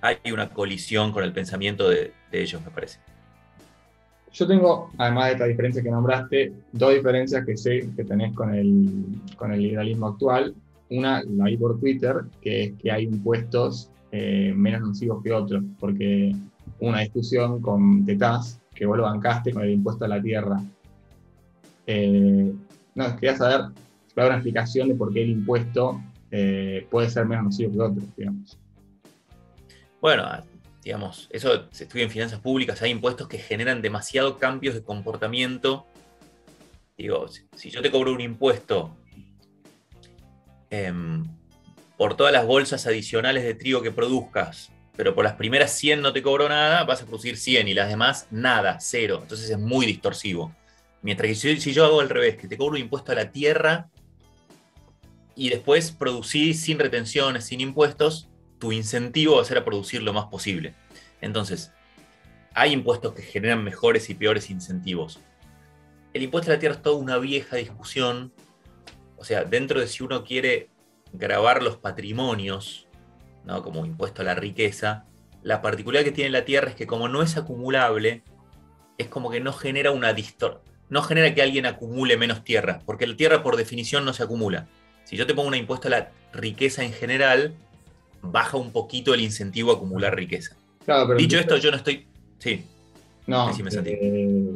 hay 0.00 0.18
una 0.32 0.50
colisión 0.50 1.12
con 1.12 1.24
el 1.24 1.32
pensamiento 1.32 1.88
de, 1.88 2.12
ellos, 2.32 2.62
me 2.62 2.70
parece. 2.70 3.00
Yo 4.32 4.46
tengo, 4.46 4.90
además 4.98 5.26
de 5.26 5.32
estas 5.32 5.48
diferencias 5.48 5.84
que 5.84 5.90
nombraste, 5.90 6.52
dos 6.72 6.94
diferencias 6.94 7.44
que 7.44 7.56
sé 7.56 7.90
que 7.96 8.04
tenés 8.04 8.34
con 8.34 8.54
el, 8.54 9.04
con 9.36 9.52
el 9.52 9.62
liberalismo 9.62 10.08
actual. 10.08 10.54
Una 10.90 11.22
la 11.24 11.44
vi 11.44 11.56
por 11.56 11.78
Twitter, 11.78 12.16
que 12.40 12.64
es 12.64 12.72
que 12.74 12.90
hay 12.90 13.04
impuestos 13.04 13.90
eh, 14.12 14.52
menos 14.56 14.80
nocivos 14.80 15.22
que 15.22 15.32
otros, 15.32 15.62
porque 15.78 16.34
una 16.80 17.00
discusión 17.00 17.60
con 17.60 18.04
Tetaz, 18.04 18.60
que 18.74 18.86
vos 18.86 18.96
lo 18.96 19.04
bancaste 19.04 19.52
con 19.52 19.62
el 19.62 19.70
impuesto 19.70 20.04
a 20.04 20.08
la 20.08 20.22
tierra. 20.22 20.62
Eh, 21.86 22.52
no, 22.94 23.16
quería 23.16 23.36
saber, 23.36 23.72
dar 24.14 24.26
una 24.26 24.36
explicación 24.36 24.88
de 24.88 24.94
por 24.94 25.12
qué 25.12 25.22
el 25.22 25.30
impuesto 25.30 26.00
eh, 26.30 26.86
puede 26.90 27.10
ser 27.10 27.26
menos 27.26 27.44
nocivo 27.44 27.72
que 27.72 27.80
otros, 27.80 28.16
digamos. 28.16 28.58
Bueno, 30.00 30.24
digamos, 30.88 31.28
eso 31.28 31.68
se 31.70 31.84
estudia 31.84 32.04
en 32.04 32.10
finanzas 32.10 32.40
públicas, 32.40 32.80
hay 32.80 32.90
impuestos 32.90 33.28
que 33.28 33.36
generan 33.36 33.82
demasiados 33.82 34.38
cambios 34.38 34.74
de 34.74 34.82
comportamiento. 34.82 35.86
Digo, 36.96 37.26
si 37.28 37.68
yo 37.68 37.82
te 37.82 37.90
cobro 37.90 38.14
un 38.14 38.22
impuesto 38.22 38.96
em, 40.70 41.26
por 41.98 42.16
todas 42.16 42.32
las 42.32 42.46
bolsas 42.46 42.86
adicionales 42.86 43.44
de 43.44 43.52
trigo 43.52 43.82
que 43.82 43.90
produzcas, 43.90 44.72
pero 44.96 45.14
por 45.14 45.24
las 45.24 45.34
primeras 45.34 45.72
100 45.72 46.00
no 46.00 46.14
te 46.14 46.22
cobro 46.22 46.48
nada, 46.48 46.84
vas 46.84 47.02
a 47.02 47.04
producir 47.04 47.36
100 47.36 47.68
y 47.68 47.74
las 47.74 47.90
demás 47.90 48.26
nada, 48.30 48.78
cero. 48.80 49.18
Entonces 49.20 49.50
es 49.50 49.58
muy 49.58 49.84
distorsivo. 49.84 50.56
Mientras 51.02 51.28
que 51.28 51.60
si, 51.60 51.74
yo 51.74 51.84
hago 51.84 52.00
al 52.00 52.08
revés, 52.08 52.38
que 52.38 52.48
te 52.48 52.56
cobro 52.56 52.76
un 52.76 52.80
impuesto 52.80 53.12
a 53.12 53.14
la 53.14 53.30
tierra 53.30 53.90
y 55.36 55.50
después 55.50 55.90
producí 55.90 56.54
sin 56.54 56.78
retenciones, 56.78 57.44
sin 57.44 57.60
impuestos, 57.60 58.27
tu 58.58 58.72
incentivo 58.72 59.36
va 59.36 59.42
a 59.42 59.44
ser 59.44 59.58
a 59.58 59.64
producir 59.64 60.02
lo 60.02 60.12
más 60.12 60.26
posible. 60.26 60.74
Entonces, 61.20 61.72
hay 62.54 62.72
impuestos 62.72 63.14
que 63.14 63.22
generan 63.22 63.62
mejores 63.62 64.10
y 64.10 64.14
peores 64.14 64.50
incentivos. 64.50 65.20
El 66.12 66.22
impuesto 66.22 66.50
a 66.50 66.54
la 66.54 66.60
tierra 66.60 66.76
es 66.76 66.82
toda 66.82 66.96
una 66.96 67.18
vieja 67.18 67.56
discusión. 67.56 68.32
O 69.16 69.24
sea, 69.24 69.44
dentro 69.44 69.80
de 69.80 69.86
si 69.86 70.02
uno 70.02 70.24
quiere 70.24 70.70
grabar 71.12 71.62
los 71.62 71.76
patrimonios, 71.76 72.88
¿no? 73.44 73.62
como 73.62 73.86
impuesto 73.86 74.22
a 74.22 74.24
la 74.24 74.34
riqueza, 74.34 75.06
la 75.42 75.62
particularidad 75.62 76.04
que 76.04 76.14
tiene 76.14 76.30
la 76.30 76.44
tierra 76.44 76.70
es 76.70 76.74
que 76.74 76.86
como 76.86 77.08
no 77.08 77.22
es 77.22 77.36
acumulable, 77.36 78.22
es 78.98 79.08
como 79.08 79.30
que 79.30 79.40
no 79.40 79.52
genera 79.52 79.92
una 79.92 80.12
distorsión. 80.12 80.62
No 80.90 81.02
genera 81.02 81.34
que 81.34 81.42
alguien 81.42 81.66
acumule 81.66 82.16
menos 82.16 82.44
tierra, 82.44 82.80
porque 82.86 83.06
la 83.06 83.14
tierra 83.14 83.42
por 83.42 83.56
definición 83.56 84.06
no 84.06 84.14
se 84.14 84.22
acumula. 84.22 84.68
Si 85.04 85.16
yo 85.16 85.26
te 85.26 85.34
pongo 85.34 85.48
un 85.48 85.54
impuesto 85.54 85.88
a 85.88 85.90
la 85.90 86.10
riqueza 86.32 86.82
en 86.82 86.92
general, 86.92 87.54
baja 88.22 88.56
un 88.56 88.72
poquito 88.72 89.14
el 89.14 89.20
incentivo 89.20 89.72
a 89.72 89.74
acumular 89.74 90.14
riqueza. 90.14 90.56
Dicho 91.16 91.38
esto, 91.38 91.56
yo 91.58 91.70
no 91.70 91.76
estoy. 91.76 92.06
Sí. 92.38 92.64
No, 93.26 93.50
eh, 93.84 94.54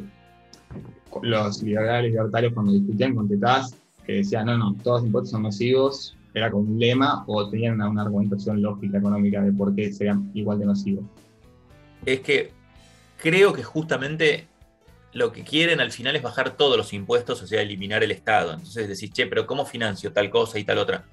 los 1.22 1.62
liberales 1.62 2.10
libertarios 2.10 2.54
cuando 2.54 2.72
discutían 2.72 3.14
con 3.14 3.28
Tetaz, 3.28 3.74
que 4.06 4.14
decían, 4.14 4.46
no, 4.46 4.56
no, 4.56 4.74
todos 4.82 5.00
los 5.00 5.06
impuestos 5.06 5.30
son 5.30 5.42
nocivos, 5.42 6.16
era 6.32 6.50
como 6.50 6.70
un 6.70 6.78
lema, 6.78 7.24
o 7.26 7.50
tenían 7.50 7.80
una, 7.82 8.02
argumentación 8.02 8.62
lógica 8.62 8.96
económica 8.96 9.42
de 9.42 9.52
por 9.52 9.74
qué 9.74 9.92
serían 9.92 10.30
igual 10.32 10.58
de 10.58 10.66
nocivos. 10.66 11.04
Es 12.06 12.20
que 12.20 12.52
creo 13.18 13.52
que 13.52 13.62
justamente 13.62 14.46
lo 15.12 15.32
que 15.32 15.44
quieren 15.44 15.80
al 15.80 15.92
final 15.92 16.16
es 16.16 16.22
bajar 16.22 16.56
todos 16.56 16.78
los 16.78 16.94
impuestos, 16.94 17.42
o 17.42 17.46
sea, 17.46 17.60
eliminar 17.60 18.02
el 18.02 18.10
Estado. 18.10 18.54
Entonces 18.54 18.88
decís, 18.88 19.12
che, 19.12 19.26
pero 19.26 19.46
¿cómo 19.46 19.66
financio 19.66 20.12
tal 20.12 20.30
cosa 20.30 20.58
y 20.58 20.64
tal 20.64 20.78
otra? 20.78 21.04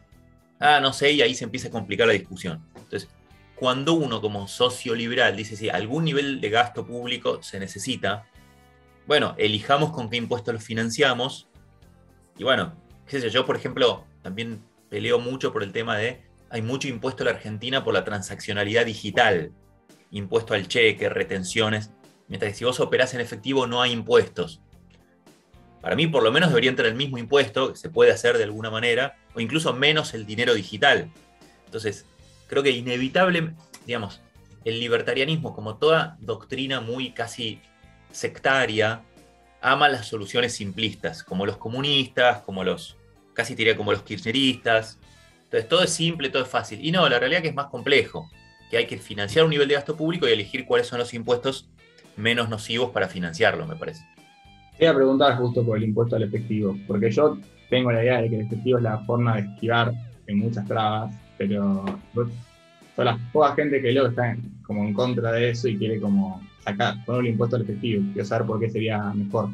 Ah, 0.60 0.80
no 0.82 0.92
sé, 0.92 1.12
y 1.14 1.22
ahí 1.22 1.34
se 1.34 1.46
empieza 1.46 1.70
a 1.70 1.72
complicar 1.72 2.08
la 2.08 2.14
discusión. 2.14 2.66
Entonces, 2.76 3.10
cuando 3.56 3.94
uno 3.94 4.22
como 4.22 4.48
socio 4.48 4.94
liberal 4.94 5.36
dice, 5.36 5.56
sí, 5.56 5.70
algún 5.70 6.06
nivel 6.06 6.42
de 6.42 6.50
gasto 6.50 6.86
público 6.86 7.42
se 7.42 7.60
necesita, 7.60 8.26
bueno, 9.08 9.36
elijamos 9.38 9.92
con 9.92 10.10
qué 10.10 10.18
impuestos 10.18 10.54
lo 10.54 10.60
financiamos. 10.60 11.48
Y 12.38 12.44
bueno, 12.44 12.76
qué 13.08 13.20
sé 13.20 13.30
yo, 13.30 13.46
por 13.46 13.56
ejemplo, 13.56 14.06
también 14.22 14.64
peleo 14.90 15.20
mucho 15.20 15.52
por 15.52 15.64
el 15.64 15.72
tema 15.72 15.98
de, 15.98 16.22
hay 16.50 16.62
mucho 16.62 16.88
impuesto 16.88 17.24
en 17.24 17.26
la 17.26 17.36
Argentina 17.36 17.84
por 17.84 17.94
la 17.94 18.04
transaccionalidad 18.04 18.86
digital, 18.86 19.52
impuesto 20.12 20.54
al 20.54 20.68
cheque, 20.68 21.10
retenciones, 21.10 21.92
mientras 22.28 22.52
que 22.52 22.58
si 22.58 22.66
vos 22.66 22.80
operás 22.80 23.14
en 23.14 23.22
efectivo 23.22 23.68
no 23.68 23.82
hay 23.82 23.92
impuestos. 23.92 24.62
Para 25.82 25.96
mí, 25.96 26.08
por 26.08 26.24
lo 26.24 26.32
menos, 26.32 26.50
debería 26.50 26.70
entrar 26.70 26.88
el 26.88 26.96
mismo 26.96 27.18
impuesto, 27.18 27.72
que 27.72 27.80
se 27.80 27.90
puede 27.90 28.12
hacer 28.12 28.38
de 28.38 28.44
alguna 28.44 28.70
manera, 28.70 29.18
o 29.34 29.40
incluso 29.40 29.74
menos 29.74 30.14
el 30.14 30.26
dinero 30.26 30.54
digital. 30.54 31.10
Entonces, 31.66 32.06
creo 32.48 32.64
que 32.64 32.72
inevitable, 32.72 33.54
digamos, 33.86 34.22
el 34.66 34.80
libertarianismo, 34.80 35.56
como 35.56 35.78
toda 35.78 36.18
doctrina 36.20 36.82
muy 36.82 37.12
casi 37.12 37.62
sectaria, 38.12 39.04
ama 39.62 39.88
las 39.88 40.08
soluciones 40.08 40.54
simplistas, 40.54 41.24
como 41.24 41.46
los 41.46 41.58
comunistas, 41.58 42.42
como 42.42 42.64
los, 42.64 42.98
casi 43.34 43.56
diría 43.56 43.78
como 43.78 43.92
los 43.92 44.04
kirchneristas. 44.04 45.00
Entonces, 45.46 45.70
todo 45.70 45.84
es 45.84 45.92
simple, 45.92 46.30
todo 46.30 46.44
es 46.44 46.50
fácil. 46.50 46.84
Y 46.84 46.92
no, 46.92 47.08
la 47.08 47.20
realidad 47.20 47.40
es 47.40 47.44
que 47.44 47.50
es 47.50 47.56
más 47.56 47.68
complejo, 47.68 48.30
que 48.70 48.78
hay 48.78 48.86
que 48.86 48.98
financiar 48.98 49.46
un 49.46 49.52
nivel 49.52 49.68
de 49.68 49.76
gasto 49.76 49.96
público 49.96 50.28
y 50.28 50.32
elegir 50.32 50.66
cuáles 50.66 50.88
son 50.88 51.00
los 51.00 51.14
impuestos 51.14 51.70
menos 52.18 52.50
nocivos 52.50 52.92
para 52.92 53.08
financiarlo, 53.08 53.66
me 53.66 53.76
parece. 53.76 54.04
Quería 54.80 54.96
preguntar 54.96 55.36
justo 55.36 55.66
por 55.66 55.78
el 55.78 55.84
impuesto 55.84 56.16
al 56.16 56.24
efectivo, 56.24 56.74
porque 56.88 57.12
yo 57.12 57.38
tengo 57.70 57.92
la 57.92 58.02
idea 58.02 58.22
de 58.22 58.30
que 58.30 58.36
el 58.38 58.46
efectivo 58.46 58.78
es 58.78 58.84
la 58.86 59.00
forma 59.00 59.36
de 59.36 59.42
esquivar 59.42 59.92
en 60.26 60.38
muchas 60.38 60.66
trabas, 60.66 61.14
pero 61.38 61.84
son 62.96 63.06
las 63.06 63.20
pocas 63.34 63.58
gente 63.58 63.82
que 63.82 63.92
luego 63.92 64.08
está 64.08 64.38
como 64.64 64.86
en 64.86 64.94
contra 64.94 65.34
de 65.34 65.50
eso 65.50 65.68
y 65.68 65.78
quiere 65.78 66.00
como 66.00 66.42
sacar, 66.64 66.96
poner 67.04 67.24
el 67.24 67.28
impuesto 67.32 67.58
al 67.58 67.64
efectivo. 67.64 68.06
Quiero 68.14 68.26
saber 68.26 68.48
por 68.48 68.58
qué 68.62 68.70
sería 68.70 69.00
mejor. 69.14 69.50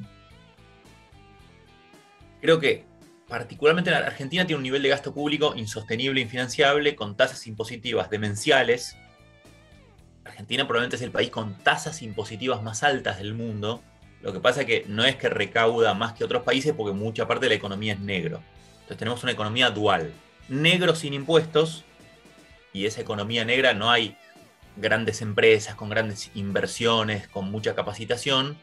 Creo 2.39 2.59
que 2.59 2.83
particularmente 3.27 3.89
la 3.89 3.97
Argentina 3.97 4.45
tiene 4.45 4.57
un 4.57 4.63
nivel 4.63 4.83
de 4.83 4.89
gasto 4.89 5.11
público 5.11 5.55
insostenible, 5.55 6.21
infinanciable, 6.21 6.95
con 6.95 7.17
tasas 7.17 7.47
impositivas 7.47 8.11
demenciales. 8.11 8.95
Argentina 10.23 10.67
probablemente 10.67 10.97
es 10.97 11.01
el 11.01 11.09
país 11.09 11.31
con 11.31 11.55
tasas 11.63 12.03
impositivas 12.03 12.61
más 12.61 12.83
altas 12.83 13.17
del 13.17 13.33
mundo 13.33 13.81
lo 14.21 14.33
que 14.33 14.39
pasa 14.39 14.61
es 14.61 14.67
que 14.67 14.85
no 14.87 15.05
es 15.05 15.15
que 15.15 15.29
recauda 15.29 15.93
más 15.93 16.13
que 16.13 16.23
otros 16.23 16.43
países 16.43 16.73
porque 16.75 16.93
mucha 16.93 17.27
parte 17.27 17.45
de 17.45 17.49
la 17.49 17.55
economía 17.55 17.93
es 17.93 17.99
negro. 17.99 18.41
Entonces 18.75 18.97
tenemos 18.97 19.23
una 19.23 19.31
economía 19.31 19.69
dual. 19.69 20.13
Negro 20.47 20.95
sin 20.95 21.13
impuestos 21.13 21.83
y 22.73 22.85
esa 22.85 23.01
economía 23.01 23.45
negra 23.45 23.73
no 23.73 23.89
hay 23.89 24.17
grandes 24.77 25.21
empresas 25.21 25.75
con 25.75 25.89
grandes 25.89 26.31
inversiones, 26.35 27.27
con 27.27 27.49
mucha 27.51 27.75
capacitación. 27.75 28.57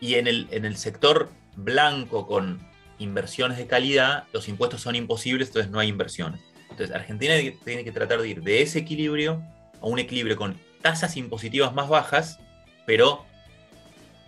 Y 0.00 0.14
en 0.14 0.26
el, 0.26 0.48
en 0.50 0.64
el 0.64 0.76
sector 0.76 1.30
blanco 1.56 2.26
con 2.26 2.60
inversiones 2.98 3.58
de 3.58 3.66
calidad, 3.66 4.24
los 4.32 4.48
impuestos 4.48 4.80
son 4.80 4.96
imposibles, 4.96 5.48
entonces 5.48 5.70
no 5.70 5.78
hay 5.78 5.88
inversiones. 5.88 6.40
Entonces 6.70 6.94
Argentina 6.94 7.34
tiene 7.64 7.84
que 7.84 7.92
tratar 7.92 8.20
de 8.20 8.28
ir 8.28 8.42
de 8.42 8.62
ese 8.62 8.80
equilibrio 8.80 9.42
a 9.80 9.86
un 9.86 9.98
equilibrio 9.98 10.36
con 10.36 10.58
tasas 10.82 11.16
impositivas 11.16 11.72
más 11.74 11.88
bajas, 11.88 12.40
pero 12.86 13.24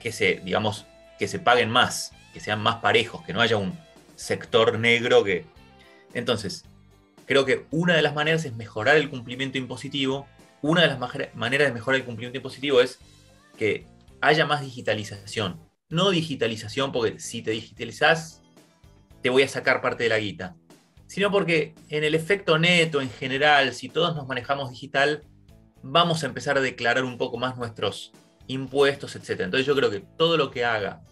que 0.00 0.12
se, 0.12 0.40
digamos, 0.44 0.86
que 1.18 1.28
se 1.28 1.38
paguen 1.38 1.70
más, 1.70 2.12
que 2.32 2.40
sean 2.40 2.60
más 2.60 2.76
parejos, 2.76 3.22
que 3.24 3.32
no 3.32 3.40
haya 3.40 3.56
un 3.56 3.78
sector 4.14 4.78
negro 4.78 5.24
que... 5.24 5.44
Entonces, 6.14 6.64
creo 7.26 7.44
que 7.44 7.66
una 7.70 7.94
de 7.94 8.02
las 8.02 8.14
maneras 8.14 8.44
es 8.44 8.54
mejorar 8.54 8.96
el 8.96 9.10
cumplimiento 9.10 9.58
impositivo. 9.58 10.26
Una 10.62 10.82
de 10.82 10.88
las 10.88 10.98
maneras 11.34 11.68
de 11.68 11.74
mejorar 11.74 12.00
el 12.00 12.06
cumplimiento 12.06 12.38
impositivo 12.38 12.80
es 12.80 12.98
que 13.58 13.86
haya 14.20 14.46
más 14.46 14.62
digitalización. 14.62 15.60
No 15.88 16.10
digitalización 16.10 16.92
porque 16.92 17.20
si 17.20 17.42
te 17.42 17.52
digitalizás, 17.52 18.42
te 19.22 19.30
voy 19.30 19.42
a 19.42 19.48
sacar 19.48 19.80
parte 19.80 20.04
de 20.04 20.08
la 20.08 20.18
guita. 20.18 20.56
Sino 21.06 21.30
porque 21.30 21.74
en 21.88 22.02
el 22.02 22.14
efecto 22.14 22.58
neto, 22.58 23.00
en 23.00 23.10
general, 23.10 23.72
si 23.74 23.88
todos 23.88 24.16
nos 24.16 24.26
manejamos 24.26 24.70
digital, 24.70 25.22
vamos 25.82 26.22
a 26.22 26.26
empezar 26.26 26.58
a 26.58 26.60
declarar 26.60 27.04
un 27.04 27.16
poco 27.18 27.38
más 27.38 27.56
nuestros 27.56 28.12
impuestos, 28.46 29.16
etc. 29.16 29.40
Entonces 29.40 29.66
yo 29.66 29.74
creo 29.74 29.90
que 29.90 30.00
todo 30.00 30.36
lo 30.36 30.50
que 30.50 30.64
haga 30.64 31.02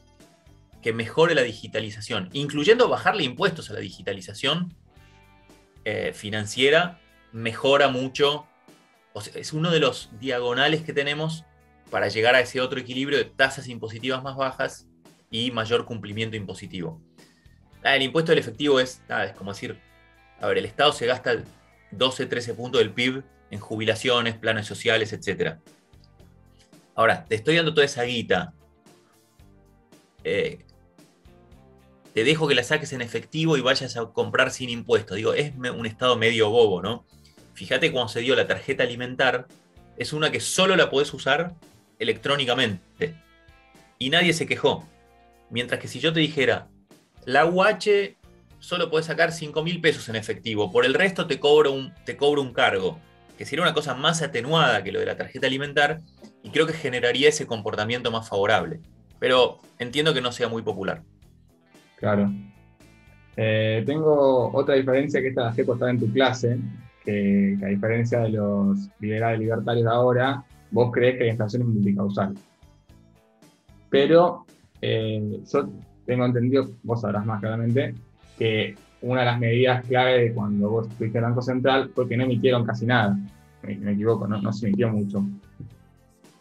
que 0.83 0.93
mejore 0.93 1.35
la 1.35 1.43
digitalización, 1.43 2.29
incluyendo 2.33 2.89
bajarle 2.89 3.25
impuestos 3.25 3.71
a 3.71 3.73
la 3.73 3.81
digitalización 3.81 4.75
eh, 5.85 6.13
financiera, 6.15 7.01
mejora 7.33 7.89
mucho. 7.89 8.47
es 9.35 9.53
uno 9.53 9.71
de 9.71 9.81
los 9.81 10.11
diagonales 10.21 10.83
que 10.83 10.93
tenemos 10.93 11.45
para 11.91 12.09
llegar 12.09 12.35
a 12.35 12.41
ese 12.41 12.61
otro 12.61 12.79
equilibrio 12.79 13.19
de 13.19 13.25
tasas 13.25 13.69
impositivas 13.69 14.23
más 14.23 14.37
bajas 14.37 14.87
y 15.31 15.51
mayor 15.51 15.85
cumplimiento 15.85 16.37
impositivo. 16.37 17.01
Ah, 17.83 17.97
el 17.97 18.03
impuesto 18.03 18.33
del 18.33 18.39
efectivo 18.39 18.81
es, 18.81 19.03
es 19.09 19.33
como 19.33 19.53
decir, 19.53 19.79
a 20.41 20.47
ver, 20.49 20.59
el 20.59 20.65
Estado 20.65 20.93
se 20.93 21.07
gasta 21.07 21.43
12, 21.91 22.27
13 22.27 22.55
puntos 22.55 22.81
del 22.81 22.93
PIB 22.93 23.23
en 23.51 23.61
jubilaciones, 23.61 24.37
planes 24.37 24.67
sociales, 24.67 25.13
etc. 25.13 25.59
Ahora, 26.95 27.25
te 27.25 27.35
estoy 27.35 27.57
dando 27.57 27.75
toda 27.75 27.87
esa 27.87 28.05
guita. 28.05 28.55
Eh, 30.23 30.65
te 32.15 32.25
dejo 32.25 32.47
que 32.47 32.55
la 32.55 32.63
saques 32.63 32.93
en 32.93 33.03
efectivo 33.03 33.57
y 33.57 33.61
vayas 33.61 33.97
a 33.97 34.07
comprar 34.07 34.51
sin 34.51 34.71
impuestos. 34.71 35.17
Digo, 35.17 35.35
es 35.35 35.53
un 35.57 35.87
estado 35.87 36.17
medio 36.17 36.49
bobo, 36.51 36.81
¿no? 36.81 37.05
Fíjate 37.55 37.91
cuando 37.93 38.09
se 38.09 38.21
dio 38.21 38.37
la 38.37 38.47
tarjeta 38.47 38.85
alimentar, 38.85 39.47
es 39.97 40.13
una 40.13 40.31
que 40.31 40.41
solo 40.41 40.77
la 40.77 40.91
podés 40.91 41.13
usar 41.13 41.55
electrónicamente. 41.99 43.17
y 43.99 44.11
nadie 44.11 44.33
se 44.33 44.47
quejó. 44.47 44.87
Mientras 45.51 45.81
que 45.81 45.89
si 45.89 46.01
yo 46.01 46.13
te 46.13 46.21
dijera, 46.21 46.69
la 47.25 47.47
UH 47.47 48.17
solo 48.59 48.91
puedes 48.91 49.07
sacar 49.07 49.33
5 49.33 49.63
mil 49.63 49.81
pesos 49.81 50.09
en 50.09 50.17
efectivo, 50.17 50.71
por 50.71 50.85
el 50.85 50.95
resto 50.95 51.27
te 51.27 51.39
cobro, 51.39 51.73
un, 51.73 51.95
te 52.05 52.17
cobro 52.17 52.43
un 52.43 52.53
cargo, 52.53 52.99
que 53.37 53.45
sería 53.45 53.63
una 53.63 53.75
cosa 53.75 53.95
más 53.95 54.23
atenuada 54.23 54.83
que 54.83 54.93
lo 54.93 55.01
de 55.01 55.07
la 55.07 55.17
tarjeta 55.17 55.47
alimentar 55.47 56.01
y 56.43 56.51
creo 56.51 56.67
que 56.67 56.73
generaría 56.73 57.29
ese 57.29 57.47
comportamiento 57.47 58.11
más 58.11 58.29
favorable. 58.29 58.81
Pero 59.19 59.61
entiendo 59.79 60.13
que 60.15 60.21
no 60.21 60.33
sea 60.33 60.49
muy 60.49 60.63
popular. 60.63 61.03
Claro. 61.97 62.31
Eh, 63.37 63.83
tengo 63.87 64.51
otra 64.53 64.75
diferencia 64.75 65.21
que 65.21 65.29
esta 65.29 65.45
la 65.45 65.53
dejé 65.53 65.91
en 65.91 65.99
tu 65.99 66.13
clase, 66.13 66.59
que, 67.05 67.59
a 67.63 67.67
diferencia 67.67 68.21
de 68.21 68.31
los 68.31 68.89
liberales 69.01 69.41
libertarios 69.41 69.85
de 69.85 69.91
ahora, 69.91 70.45
vos 70.71 70.91
crees 70.93 71.19
que 71.19 71.25
la 71.25 71.31
inflación 71.31 71.63
es 71.63 71.69
multicausal. 71.69 72.35
Pero 73.91 74.45
eh, 74.81 75.41
yo 75.53 75.69
tengo 76.07 76.27
entendido, 76.27 76.71
vos 76.83 77.01
sabrás 77.01 77.25
más 77.25 77.41
claramente, 77.41 77.95
que 78.39 78.75
una 79.05 79.21
de 79.21 79.27
las 79.27 79.39
medidas 79.39 79.85
clave 79.87 80.25
de 80.25 80.33
cuando 80.33 80.71
vos 80.71 80.89
fuiste 80.97 81.19
al 81.19 81.25
Banco 81.25 81.43
Central 81.43 81.91
fue 81.95 82.09
que 82.09 82.17
no 82.17 82.25
emitieron 82.25 82.65
casi 82.65 82.87
nada. 82.87 83.17
Me, 83.63 83.93
equivoco, 83.93 84.27
no, 84.27 84.41
no, 84.41 84.53
se 84.53 84.67
emitió 84.67 84.89
mucho. 84.89 85.25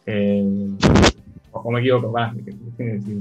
Eh, 0.06 0.70
o, 1.52 1.72
me 1.72 1.80
equivoco, 1.82 2.14
¿qué, 2.78 2.84
decir? 2.84 3.18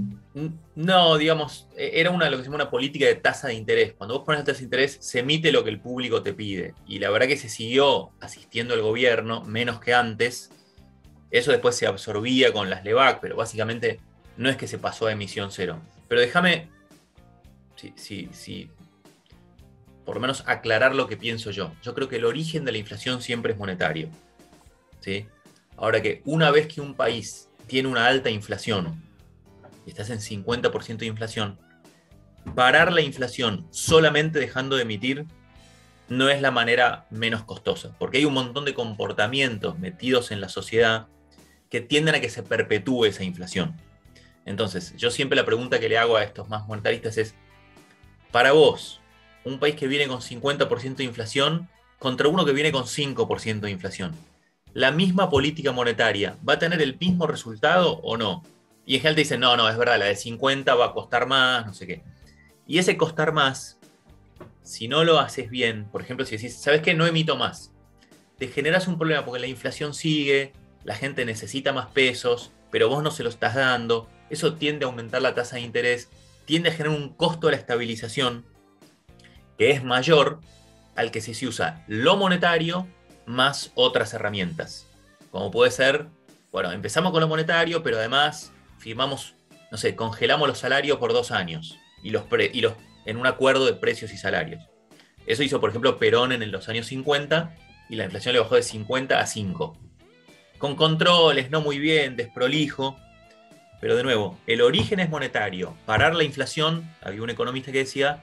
No, 0.74 1.18
digamos, 1.18 1.68
e, 1.76 2.00
era 2.00 2.10
una, 2.10 2.30
lo 2.30 2.36
que 2.36 2.44
se 2.44 2.48
llama 2.48 2.62
una 2.62 2.70
política 2.70 3.06
de 3.06 3.16
tasa 3.16 3.48
de 3.48 3.54
interés. 3.54 3.94
Cuando 3.94 4.16
vos 4.16 4.24
pones 4.24 4.40
la 4.40 4.44
tasa 4.44 4.58
de 4.58 4.64
interés, 4.64 4.96
se 5.00 5.20
emite 5.20 5.52
lo 5.52 5.64
que 5.64 5.70
el 5.70 5.80
público 5.80 6.22
te 6.22 6.32
pide. 6.32 6.74
Y 6.86 7.00
la 7.00 7.10
verdad 7.10 7.26
que 7.26 7.36
se 7.36 7.48
siguió 7.48 8.10
asistiendo 8.20 8.74
el 8.74 8.82
gobierno, 8.82 9.42
menos 9.44 9.80
que 9.80 9.92
antes. 9.92 10.50
Eso 11.30 11.50
después 11.50 11.74
se 11.76 11.86
absorbía 11.86 12.52
con 12.52 12.70
las 12.70 12.84
LEVAC, 12.84 13.20
pero 13.20 13.36
básicamente 13.36 13.98
no 14.36 14.48
es 14.48 14.56
que 14.56 14.66
se 14.66 14.78
pasó 14.78 15.06
a 15.06 15.12
emisión 15.12 15.50
cero. 15.50 15.78
Pero 16.08 16.20
déjame, 16.20 16.68
sí, 17.76 17.92
sí, 17.96 18.28
por 20.04 20.16
lo 20.16 20.20
menos 20.20 20.42
aclarar 20.46 20.94
lo 20.94 21.06
que 21.06 21.16
pienso 21.16 21.50
yo. 21.50 21.72
Yo 21.82 21.94
creo 21.94 22.08
que 22.08 22.16
el 22.16 22.24
origen 22.24 22.64
de 22.64 22.72
la 22.72 22.78
inflación 22.78 23.22
siempre 23.22 23.52
es 23.52 23.58
monetario. 23.58 24.08
¿sí? 25.00 25.26
Ahora 25.76 26.02
que 26.02 26.22
una 26.24 26.50
vez 26.50 26.66
que 26.66 26.80
un 26.80 26.94
país 26.94 27.48
tiene 27.66 27.88
una 27.88 28.06
alta 28.06 28.30
inflación, 28.30 29.02
y 29.86 29.90
estás 29.90 30.10
en 30.10 30.18
50% 30.18 30.98
de 30.98 31.06
inflación, 31.06 31.58
parar 32.54 32.92
la 32.92 33.00
inflación 33.00 33.66
solamente 33.70 34.38
dejando 34.38 34.76
de 34.76 34.82
emitir 34.82 35.26
no 36.08 36.28
es 36.28 36.40
la 36.40 36.50
manera 36.50 37.06
menos 37.10 37.44
costosa, 37.44 37.96
porque 37.98 38.18
hay 38.18 38.24
un 38.24 38.34
montón 38.34 38.64
de 38.64 38.74
comportamientos 38.74 39.78
metidos 39.78 40.30
en 40.30 40.40
la 40.40 40.48
sociedad 40.48 41.06
que 41.70 41.80
tienden 41.80 42.16
a 42.16 42.20
que 42.20 42.28
se 42.28 42.42
perpetúe 42.42 43.06
esa 43.06 43.24
inflación. 43.24 43.74
Entonces, 44.44 44.94
yo 44.96 45.10
siempre 45.10 45.36
la 45.36 45.46
pregunta 45.46 45.80
que 45.80 45.88
le 45.88 45.96
hago 45.96 46.16
a 46.16 46.24
estos 46.24 46.48
más 46.48 46.66
monetaristas 46.66 47.16
es, 47.16 47.34
para 48.30 48.52
vos, 48.52 49.01
un 49.44 49.58
país 49.58 49.76
que 49.76 49.86
viene 49.86 50.08
con 50.08 50.20
50% 50.20 50.96
de 50.96 51.04
inflación 51.04 51.68
contra 51.98 52.28
uno 52.28 52.44
que 52.44 52.52
viene 52.52 52.72
con 52.72 52.84
5% 52.84 53.60
de 53.60 53.70
inflación, 53.70 54.12
¿la 54.74 54.90
misma 54.90 55.30
política 55.30 55.70
monetaria 55.70 56.36
va 56.46 56.54
a 56.54 56.58
tener 56.58 56.82
el 56.82 56.98
mismo 56.98 57.26
resultado 57.26 58.00
o 58.02 58.16
no? 58.16 58.42
Y 58.84 58.94
en 58.94 59.00
general 59.00 59.14
te 59.14 59.20
dicen, 59.20 59.40
no, 59.40 59.56
no, 59.56 59.68
es 59.68 59.76
verdad, 59.76 59.98
la 59.98 60.06
de 60.06 60.16
50 60.16 60.74
va 60.74 60.86
a 60.86 60.92
costar 60.92 61.26
más, 61.26 61.64
no 61.64 61.74
sé 61.74 61.86
qué. 61.86 62.02
Y 62.66 62.78
ese 62.78 62.96
costar 62.96 63.32
más, 63.32 63.78
si 64.62 64.88
no 64.88 65.04
lo 65.04 65.20
haces 65.20 65.50
bien, 65.50 65.86
por 65.92 66.02
ejemplo, 66.02 66.26
si 66.26 66.36
decís, 66.36 66.56
¿sabes 66.56 66.82
qué? 66.82 66.94
No 66.94 67.06
emito 67.06 67.36
más. 67.36 67.72
Te 68.38 68.48
generas 68.48 68.88
un 68.88 68.98
problema 68.98 69.24
porque 69.24 69.40
la 69.40 69.46
inflación 69.46 69.94
sigue, 69.94 70.52
la 70.84 70.96
gente 70.96 71.24
necesita 71.24 71.72
más 71.72 71.86
pesos, 71.88 72.50
pero 72.72 72.88
vos 72.88 73.02
no 73.02 73.10
se 73.10 73.22
lo 73.22 73.28
estás 73.28 73.54
dando. 73.54 74.08
Eso 74.30 74.54
tiende 74.54 74.84
a 74.84 74.88
aumentar 74.88 75.22
la 75.22 75.34
tasa 75.34 75.56
de 75.56 75.62
interés, 75.62 76.08
tiende 76.46 76.70
a 76.70 76.72
generar 76.72 76.98
un 76.98 77.10
costo 77.10 77.46
de 77.46 77.52
la 77.52 77.58
estabilización 77.58 78.44
es 79.70 79.84
mayor 79.84 80.40
al 80.94 81.10
que 81.10 81.20
si 81.20 81.34
se 81.34 81.46
usa 81.46 81.84
lo 81.86 82.16
monetario 82.16 82.86
más 83.26 83.72
otras 83.74 84.12
herramientas. 84.14 84.86
Como 85.30 85.50
puede 85.50 85.70
ser, 85.70 86.06
bueno, 86.50 86.72
empezamos 86.72 87.12
con 87.12 87.20
lo 87.20 87.28
monetario, 87.28 87.82
pero 87.82 87.98
además 87.98 88.52
firmamos, 88.78 89.34
no 89.70 89.78
sé, 89.78 89.96
congelamos 89.96 90.48
los 90.48 90.58
salarios 90.58 90.98
por 90.98 91.12
dos 91.12 91.30
años 91.30 91.78
y 92.02 92.10
los, 92.10 92.24
y 92.52 92.60
los 92.60 92.74
en 93.06 93.16
un 93.16 93.26
acuerdo 93.26 93.66
de 93.66 93.74
precios 93.74 94.12
y 94.12 94.16
salarios. 94.16 94.62
Eso 95.26 95.42
hizo, 95.42 95.60
por 95.60 95.70
ejemplo, 95.70 95.98
Perón 95.98 96.32
en 96.32 96.50
los 96.50 96.68
años 96.68 96.86
50 96.86 97.54
y 97.88 97.96
la 97.96 98.04
inflación 98.04 98.34
le 98.34 98.40
bajó 98.40 98.56
de 98.56 98.62
50 98.62 99.18
a 99.18 99.26
5 99.26 99.78
con 100.62 100.76
controles, 100.76 101.50
no 101.50 101.60
muy 101.60 101.80
bien, 101.80 102.14
desprolijo. 102.14 102.96
Pero 103.80 103.96
de 103.96 104.04
nuevo, 104.04 104.38
el 104.46 104.60
origen 104.60 105.00
es 105.00 105.10
monetario. 105.10 105.76
Parar 105.86 106.14
la 106.14 106.22
inflación, 106.22 106.88
había 107.02 107.20
un 107.20 107.30
economista 107.30 107.72
que 107.72 107.78
decía, 107.78 108.22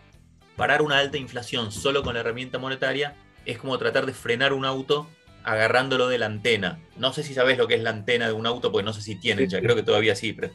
parar 0.59 0.81
una 0.81 0.99
alta 0.99 1.17
inflación 1.17 1.71
solo 1.71 2.03
con 2.03 2.13
la 2.13 2.19
herramienta 2.19 2.59
monetaria 2.59 3.15
es 3.45 3.57
como 3.57 3.77
tratar 3.77 4.05
de 4.05 4.13
frenar 4.13 4.53
un 4.53 4.65
auto 4.65 5.07
agarrándolo 5.43 6.09
de 6.09 6.17
la 6.17 6.25
antena. 6.25 6.79
No 6.97 7.13
sé 7.13 7.23
si 7.23 7.33
sabes 7.33 7.57
lo 7.57 7.67
que 7.67 7.75
es 7.75 7.81
la 7.81 7.89
antena 7.89 8.27
de 8.27 8.33
un 8.33 8.45
auto, 8.45 8.71
porque 8.71 8.85
no 8.85 8.93
sé 8.93 9.01
si 9.01 9.15
tienen, 9.15 9.49
ya 9.49 9.61
creo 9.61 9.75
que 9.75 9.83
todavía 9.83 10.15
sí, 10.15 10.33
pero 10.33 10.51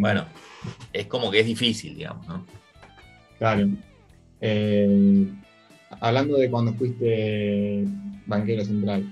bueno, 0.00 0.26
es 0.92 1.06
como 1.06 1.30
que 1.30 1.40
es 1.40 1.46
difícil, 1.46 1.96
digamos. 1.96 2.26
¿no? 2.26 2.44
Claro. 3.38 3.68
Eh, 4.40 5.28
hablando 6.00 6.36
de 6.36 6.50
cuando 6.50 6.74
fuiste 6.74 7.84
banquero 8.26 8.64
central, 8.64 9.06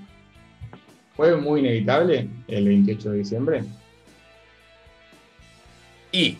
¿Fue 1.17 1.37
muy 1.37 1.61
inevitable 1.61 2.29
el 2.49 2.65
28 2.67 3.11
de 3.13 3.19
diciembre? 3.19 3.65
Y 6.11 6.37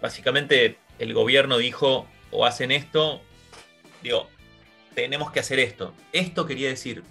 básicamente 0.00 0.76
el 1.02 1.14
gobierno 1.14 1.58
dijo 1.58 2.06
o 2.30 2.46
hacen 2.46 2.70
esto, 2.70 3.20
digo, 4.04 4.28
tenemos 4.94 5.32
que 5.32 5.40
hacer 5.40 5.58
esto. 5.58 5.92
Esto 6.12 6.46
quería 6.46 6.68
decir, 6.68 7.02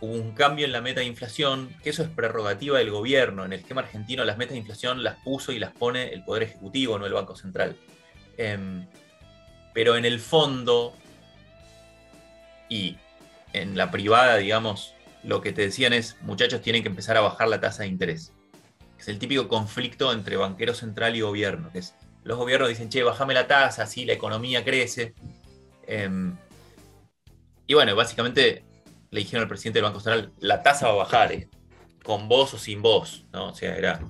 hubo 0.00 0.14
un 0.14 0.32
cambio 0.32 0.64
en 0.64 0.72
la 0.72 0.80
meta 0.80 1.00
de 1.00 1.06
inflación, 1.06 1.68
que 1.82 1.90
eso 1.90 2.02
es 2.02 2.08
prerrogativa 2.08 2.78
del 2.78 2.90
gobierno. 2.90 3.44
En 3.44 3.52
el 3.52 3.60
esquema 3.60 3.82
argentino 3.82 4.24
las 4.24 4.38
metas 4.38 4.52
de 4.52 4.60
inflación 4.60 5.04
las 5.04 5.16
puso 5.22 5.52
y 5.52 5.58
las 5.58 5.72
pone 5.72 6.08
el 6.08 6.24
Poder 6.24 6.44
Ejecutivo, 6.44 6.98
no 6.98 7.04
el 7.04 7.12
Banco 7.12 7.36
Central. 7.36 7.76
Em, 8.38 8.86
pero 9.74 9.96
en 9.96 10.06
el 10.06 10.18
fondo, 10.18 10.94
y 12.70 12.96
en 13.52 13.76
la 13.76 13.90
privada, 13.90 14.38
digamos, 14.38 14.94
lo 15.22 15.42
que 15.42 15.52
te 15.52 15.60
decían 15.60 15.92
es, 15.92 16.16
muchachos, 16.22 16.62
tienen 16.62 16.82
que 16.82 16.88
empezar 16.88 17.18
a 17.18 17.20
bajar 17.20 17.48
la 17.48 17.60
tasa 17.60 17.82
de 17.82 17.90
interés. 17.90 18.32
Es 18.98 19.08
el 19.08 19.18
típico 19.18 19.48
conflicto 19.48 20.14
entre 20.14 20.38
banquero 20.38 20.72
central 20.72 21.14
y 21.14 21.20
gobierno. 21.20 21.70
es, 21.74 21.94
los 22.24 22.38
gobiernos 22.38 22.68
dicen, 22.68 22.88
che, 22.88 23.02
bajame 23.02 23.34
la 23.34 23.46
tasa, 23.46 23.84
así 23.84 24.04
la 24.04 24.12
economía 24.12 24.64
crece. 24.64 25.14
Em, 25.86 26.36
y 27.66 27.74
bueno, 27.74 27.94
básicamente 27.96 28.64
le 29.10 29.20
dijeron 29.20 29.42
al 29.42 29.48
presidente 29.48 29.78
del 29.78 29.84
Banco 29.84 30.00
Central, 30.00 30.32
la 30.38 30.62
tasa 30.62 30.86
va 30.86 30.92
a 30.92 30.96
bajar, 30.96 31.32
eh, 31.32 31.48
con 32.02 32.28
vos 32.28 32.54
o 32.54 32.58
sin 32.58 32.82
vos, 32.82 33.24
¿no? 33.32 33.48
O 33.48 33.54
sea, 33.54 33.76
era, 33.76 34.00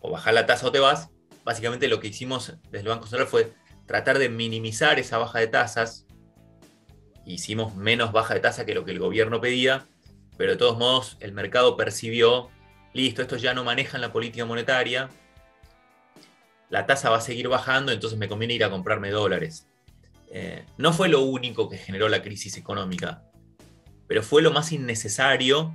o 0.00 0.10
bajar 0.10 0.34
la 0.34 0.46
tasa 0.46 0.66
o 0.66 0.72
te 0.72 0.78
vas. 0.78 1.10
Básicamente 1.44 1.88
lo 1.88 1.98
que 2.00 2.08
hicimos 2.08 2.54
desde 2.70 2.80
el 2.80 2.88
Banco 2.88 3.06
Central 3.06 3.26
fue 3.26 3.52
tratar 3.86 4.18
de 4.18 4.28
minimizar 4.28 4.98
esa 4.98 5.18
baja 5.18 5.38
de 5.38 5.48
tasas, 5.48 6.06
hicimos 7.26 7.74
menos 7.74 8.12
baja 8.12 8.34
de 8.34 8.40
tasa 8.40 8.64
que 8.64 8.74
lo 8.74 8.84
que 8.84 8.92
el 8.92 8.98
gobierno 8.98 9.40
pedía, 9.40 9.86
pero 10.36 10.52
de 10.52 10.56
todos 10.56 10.78
modos 10.78 11.16
el 11.20 11.32
mercado 11.32 11.76
percibió, 11.76 12.50
listo, 12.92 13.22
estos 13.22 13.42
ya 13.42 13.54
no 13.54 13.64
manejan 13.64 14.00
la 14.00 14.12
política 14.12 14.44
monetaria, 14.44 15.08
la 16.72 16.86
tasa 16.86 17.10
va 17.10 17.18
a 17.18 17.20
seguir 17.20 17.46
bajando, 17.46 17.92
entonces 17.92 18.18
me 18.18 18.28
conviene 18.28 18.54
ir 18.54 18.64
a 18.64 18.70
comprarme 18.70 19.10
dólares. 19.10 19.68
Eh, 20.30 20.64
no 20.78 20.92
fue 20.92 21.08
lo 21.08 21.20
único 21.20 21.68
que 21.68 21.76
generó 21.76 22.08
la 22.08 22.22
crisis 22.22 22.56
económica, 22.56 23.22
pero 24.08 24.24
fue 24.24 24.42
lo 24.42 24.50
más 24.50 24.72
innecesario 24.72 25.72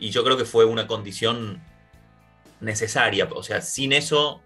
y 0.00 0.10
yo 0.10 0.24
creo 0.24 0.36
que 0.36 0.44
fue 0.44 0.64
una 0.64 0.88
condición 0.88 1.62
necesaria. 2.60 3.28
O 3.32 3.44
sea, 3.44 3.60
sin 3.60 3.92
eso, 3.92 4.40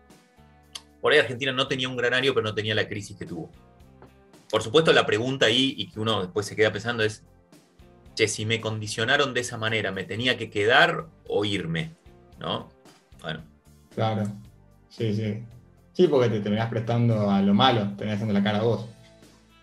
por 1.01 1.13
ahí 1.13 1.19
Argentina 1.19 1.53
no 1.53 1.67
tenía 1.69 1.89
un 1.89 1.97
granario, 1.97 2.35
pero 2.35 2.45
no 2.45 2.55
tenía 2.55 2.75
la 2.75 2.87
crisis 2.87 3.17
que 3.17 3.25
tuvo 3.25 3.51
por 4.51 4.63
supuesto, 4.63 4.93
la 4.93 5.07
pregunta 5.07 5.47
ahí 5.47 5.75
y 5.77 5.91
que 5.91 6.01
uno 6.01 6.23
después 6.23 6.47
se 6.47 6.57
queda 6.57 6.73
pensando 6.73 7.03
es, 7.03 7.25
che, 8.15 8.29
si 8.29 8.47
me 8.47 8.61
condicionaron 8.61 9.35
de 9.35 9.41
esa 9.41 9.59
manera, 9.59 9.93
¿me 9.93 10.05
tenía 10.05 10.37
que 10.37 10.51
quedar 10.51 11.07
o 11.27 11.45
irme? 11.45 11.95
¿No? 12.39 12.69
Bueno. 13.21 13.45
Claro, 13.95 14.25
sí, 14.89 15.15
sí. 15.15 15.43
Sí, 15.99 16.07
porque 16.07 16.29
te 16.29 16.39
terminás 16.39 16.71
prestando 16.71 17.29
a 17.29 17.43
lo 17.43 17.55
malo, 17.55 17.81
terminás 17.97 18.19
haciendo 18.19 18.33
la 18.33 18.45
cara 18.45 18.61
a 18.61 18.63
vos. 18.63 18.87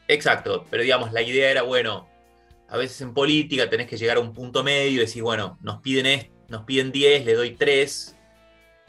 Exacto, 0.10 0.66
pero 0.70 0.84
digamos, 0.84 1.14
la 1.14 1.22
idea 1.22 1.50
era, 1.50 1.62
bueno, 1.62 2.10
a 2.68 2.76
veces 2.76 3.00
en 3.00 3.14
política 3.14 3.70
tenés 3.70 3.88
que 3.88 3.96
llegar 3.96 4.18
a 4.18 4.20
un 4.20 4.34
punto 4.34 4.62
medio 4.62 4.92
y 4.92 4.98
decir, 4.98 5.24
bueno, 5.24 5.58
nos 5.62 5.80
piden, 5.80 6.30
nos 6.50 6.66
piden 6.66 6.92
10, 6.92 7.24
le 7.24 7.36
doy 7.36 7.52
3 7.52 8.18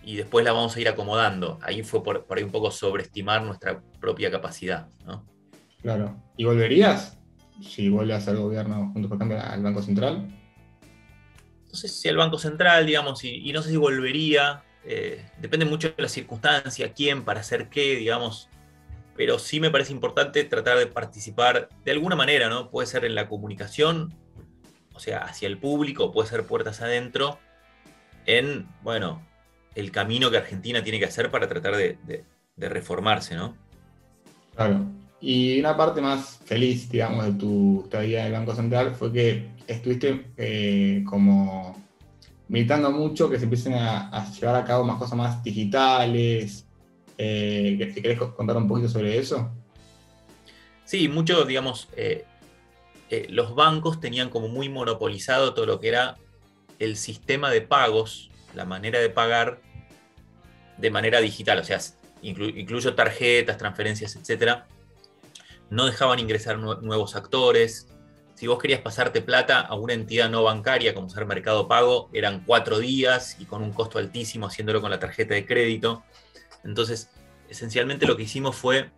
y 0.02 0.16
después 0.16 0.44
la 0.44 0.50
vamos 0.50 0.74
a 0.74 0.80
ir 0.80 0.88
acomodando. 0.88 1.60
Ahí 1.62 1.84
fue 1.84 2.02
por, 2.02 2.24
por 2.26 2.36
ahí 2.36 2.42
un 2.42 2.50
poco 2.50 2.72
sobreestimar 2.72 3.44
nuestra 3.44 3.80
propia 4.00 4.28
capacidad, 4.28 4.88
¿no? 5.04 5.24
Claro. 5.82 6.20
¿Y 6.36 6.46
volverías 6.46 7.16
si 7.62 7.88
vuelves 7.88 8.26
al 8.26 8.38
gobierno 8.38 8.90
junto 8.92 9.08
con 9.08 9.30
al 9.30 9.62
Banco 9.62 9.82
Central? 9.82 10.36
no 11.76 11.80
sé 11.80 11.88
si 11.88 12.08
el 12.08 12.16
Banco 12.16 12.38
Central, 12.38 12.86
digamos, 12.86 13.22
y, 13.22 13.52
no 13.52 13.60
sé 13.60 13.68
si 13.68 13.76
volvería, 13.76 14.62
eh, 14.88 15.24
depende 15.38 15.66
mucho 15.66 15.88
de 15.88 16.02
la 16.02 16.08
circunstancia, 16.08 16.92
quién, 16.92 17.24
para 17.24 17.40
hacer 17.40 17.68
qué, 17.68 17.96
digamos, 17.96 18.48
pero 19.16 19.38
sí 19.38 19.58
me 19.58 19.70
parece 19.70 19.92
importante 19.92 20.44
tratar 20.44 20.78
de 20.78 20.86
participar 20.86 21.68
de 21.84 21.90
alguna 21.90 22.14
manera, 22.14 22.48
¿no? 22.48 22.70
Puede 22.70 22.86
ser 22.86 23.04
en 23.04 23.16
la 23.16 23.28
comunicación, 23.28 24.14
o 24.94 25.00
sea, 25.00 25.24
hacia 25.24 25.48
el 25.48 25.58
público, 25.58 26.12
puede 26.12 26.28
ser 26.28 26.44
puertas 26.46 26.82
adentro, 26.82 27.40
en, 28.26 28.68
bueno, 28.82 29.26
el 29.74 29.90
camino 29.90 30.30
que 30.30 30.38
Argentina 30.38 30.82
tiene 30.84 31.00
que 31.00 31.06
hacer 31.06 31.30
para 31.30 31.48
tratar 31.48 31.76
de, 31.76 32.24
reformarse, 32.56 33.34
¿no? 33.34 33.56
Claro. 34.54 34.86
Y 35.20 35.58
una 35.58 35.76
parte 35.76 36.00
más 36.00 36.38
feliz, 36.44 36.88
digamos, 36.88 37.24
de 37.26 37.32
tu 37.32 37.82
estadía 37.84 38.20
en 38.20 38.26
el 38.26 38.32
Banco 38.32 38.54
Central 38.54 38.94
fue 38.94 39.12
que 39.12 39.48
estuviste 39.66 40.26
eh, 40.36 41.02
como 41.08 41.85
militando 42.48 42.90
mucho 42.90 43.28
que 43.28 43.38
se 43.38 43.44
empiecen 43.44 43.74
a, 43.74 44.30
llevar 44.32 44.56
a 44.56 44.64
cabo 44.64 44.84
más 44.84 44.98
cosas 44.98 45.16
más 45.16 45.42
digitales. 45.42 46.66
Eh, 47.18 47.92
¿Querés 47.94 48.18
contar 48.18 48.56
un 48.56 48.68
poquito 48.68 48.88
sobre 48.88 49.18
eso? 49.18 49.50
Sí, 50.84 51.08
mucho, 51.08 51.44
digamos, 51.44 51.88
eh, 51.96 52.24
eh, 53.10 53.26
los 53.30 53.54
bancos 53.54 54.00
tenían 54.00 54.30
como 54.30 54.48
muy 54.48 54.68
monopolizado 54.68 55.54
todo 55.54 55.66
lo 55.66 55.80
que 55.80 55.88
era 55.88 56.16
el 56.78 56.96
sistema 56.96 57.50
de 57.50 57.62
pagos, 57.62 58.30
la 58.54 58.64
manera 58.64 59.00
de 59.00 59.10
pagar 59.10 59.60
de 60.76 60.90
manera 60.90 61.20
digital, 61.20 61.58
o 61.58 61.64
sea, 61.64 61.80
incluyo 62.22 62.94
tarjetas, 62.94 63.56
transferencias, 63.56 64.16
etc. 64.16 64.64
No 65.70 65.86
dejaban 65.86 66.18
ingresar 66.18 66.58
nuevos 66.58 67.16
actores. 67.16 67.88
Si 68.36 68.46
vos 68.46 68.58
querías 68.58 68.82
pasarte 68.82 69.22
plata 69.22 69.60
a 69.60 69.74
una 69.76 69.94
entidad 69.94 70.28
no 70.28 70.42
bancaria 70.42 70.92
como 70.92 71.08
ser 71.08 71.24
Mercado 71.24 71.68
Pago, 71.68 72.10
eran 72.12 72.42
cuatro 72.44 72.78
días 72.78 73.38
y 73.40 73.46
con 73.46 73.62
un 73.62 73.72
costo 73.72 73.98
altísimo 73.98 74.46
haciéndolo 74.46 74.82
con 74.82 74.90
la 74.90 75.00
tarjeta 75.00 75.32
de 75.32 75.46
crédito. 75.46 76.04
Entonces, 76.62 77.08
esencialmente 77.48 78.06
lo 78.06 78.14
que 78.14 78.24
hicimos 78.24 78.54
fue, 78.54 78.90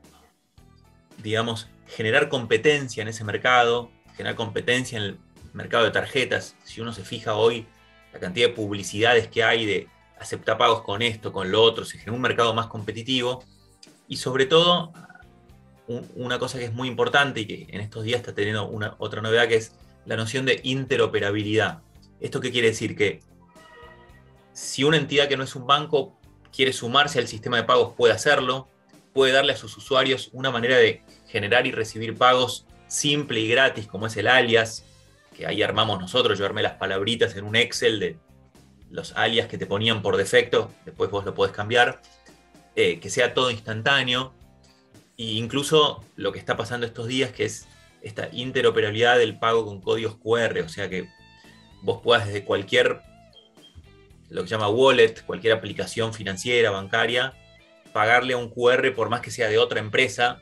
digamos, 1.19 1.69
generar 1.87 2.29
competencia 2.29 3.01
en 3.01 3.07
ese 3.07 3.23
mercado, 3.23 3.93
generar 4.17 4.35
competencia 4.35 4.99
en 4.99 5.05
el 5.05 5.19
mercado 5.53 5.85
de 5.85 5.93
tarjetas. 5.93 6.57
Si 6.65 6.81
uno 6.81 6.93
se 6.93 7.05
fija 7.05 7.37
hoy, 7.37 7.65
la 8.13 8.19
cantidad 8.19 8.49
de 8.49 8.55
publicidades 8.55 9.29
que 9.29 9.45
hay 9.45 9.67
de 9.67 9.89
aceptar 10.19 10.59
pagos 10.59 10.83
con 10.83 11.01
esto, 11.01 11.33
con 11.33 11.53
lo 11.53 11.63
otro, 11.63 11.85
se 11.85 11.97
genera 11.97 12.15
un 12.15 12.23
mercado 12.23 12.55
más 12.55 12.67
competitivo. 12.67 13.45
Y 14.09 14.17
sobre 14.17 14.47
todo, 14.47 14.93
una 15.89 16.39
cosa 16.39 16.59
que 16.59 16.67
es 16.67 16.73
muy 16.73 16.89
importante 16.89 17.41
y 17.41 17.47
que 17.47 17.67
en 17.71 17.81
estos 17.81 18.05
días 18.05 18.21
está 18.21 18.35
teniendo 18.35 18.69
una, 18.69 18.95
otra 18.99 19.23
novedad, 19.23 19.49
que 19.49 19.57
es 19.57 19.73
la 20.05 20.17
noción 20.17 20.45
de 20.45 20.61
interoperabilidad. 20.63 21.81
¿Esto 22.21 22.41
qué 22.41 22.51
quiere 22.51 22.69
decir? 22.69 22.97
Que 22.97 23.21
si 24.53 24.85
una 24.85 24.97
entidad 24.97 25.29
que 25.29 25.37
no 25.37 25.45
es 25.45 25.55
un 25.55 25.67
banco 25.67 26.19
quiere 26.55 26.73
sumarse 26.73 27.19
al 27.19 27.29
sistema 27.29 27.57
de 27.57 27.65
pagos, 27.65 27.95
puede 27.97 28.13
hacerlo, 28.13 28.69
puede 29.15 29.33
darle 29.33 29.53
a 29.53 29.57
sus 29.57 29.77
usuarios 29.77 30.31
una 30.33 30.51
manera 30.51 30.77
de 30.77 31.03
generar 31.27 31.67
y 31.67 31.73
recibir 31.73 32.17
pagos 32.17 32.67
simple 32.87 33.41
y 33.41 33.49
gratis 33.49 33.87
como 33.87 34.07
es 34.07 34.17
el 34.17 34.27
alias, 34.27 34.85
que 35.37 35.47
ahí 35.47 35.63
armamos 35.63 36.01
nosotros, 36.01 36.39
yo 36.39 36.47
armé 36.47 36.63
las 36.63 36.75
palabritas 36.75 37.37
en 37.37 37.45
un 37.45 37.55
Excel 37.55 38.01
de 38.01 38.19
los 38.91 39.13
alias 39.13 39.47
que 39.47 39.59
te 39.59 39.67
ponían 39.67 40.03
por 40.03 40.17
defecto, 40.17 40.71
después 40.85 41.11
vos 41.11 41.25
lo 41.25 41.35
podés 41.35 41.53
cambiar, 41.53 42.01
eh, 42.75 42.99
que 42.99 43.11
sea 43.11 43.35
todo 43.35 43.51
instantáneo, 43.51 44.33
e 45.19 45.33
incluso 45.33 46.05
lo 46.17 46.33
que 46.33 46.39
está 46.39 46.57
pasando 46.57 46.87
estos 46.87 47.09
días, 47.09 47.33
que 47.33 47.45
es 47.45 47.67
esta 48.01 48.29
interoperabilidad 48.33 49.19
del 49.19 49.39
pago 49.39 49.67
con 49.67 49.81
códigos 49.81 50.17
QR, 50.17 50.61
o 50.65 50.69
sea 50.69 50.89
que 50.89 51.09
vos 51.83 52.01
puedas 52.03 52.27
desde 52.27 52.45
cualquier, 52.45 53.01
lo 54.31 54.43
que 54.43 54.49
se 54.49 54.55
llama 54.55 54.69
wallet, 54.69 55.25
cualquier 55.27 55.53
aplicación 55.53 56.15
financiera, 56.15 56.71
bancaria, 56.71 57.35
pagarle 57.93 58.35
a 58.35 58.37
un 58.37 58.49
QR 58.49 58.95
por 58.95 59.11
más 59.11 59.21
que 59.21 59.33
sea 59.33 59.49
de 59.49 59.59
otra 59.59 59.81
empresa, 59.81 60.41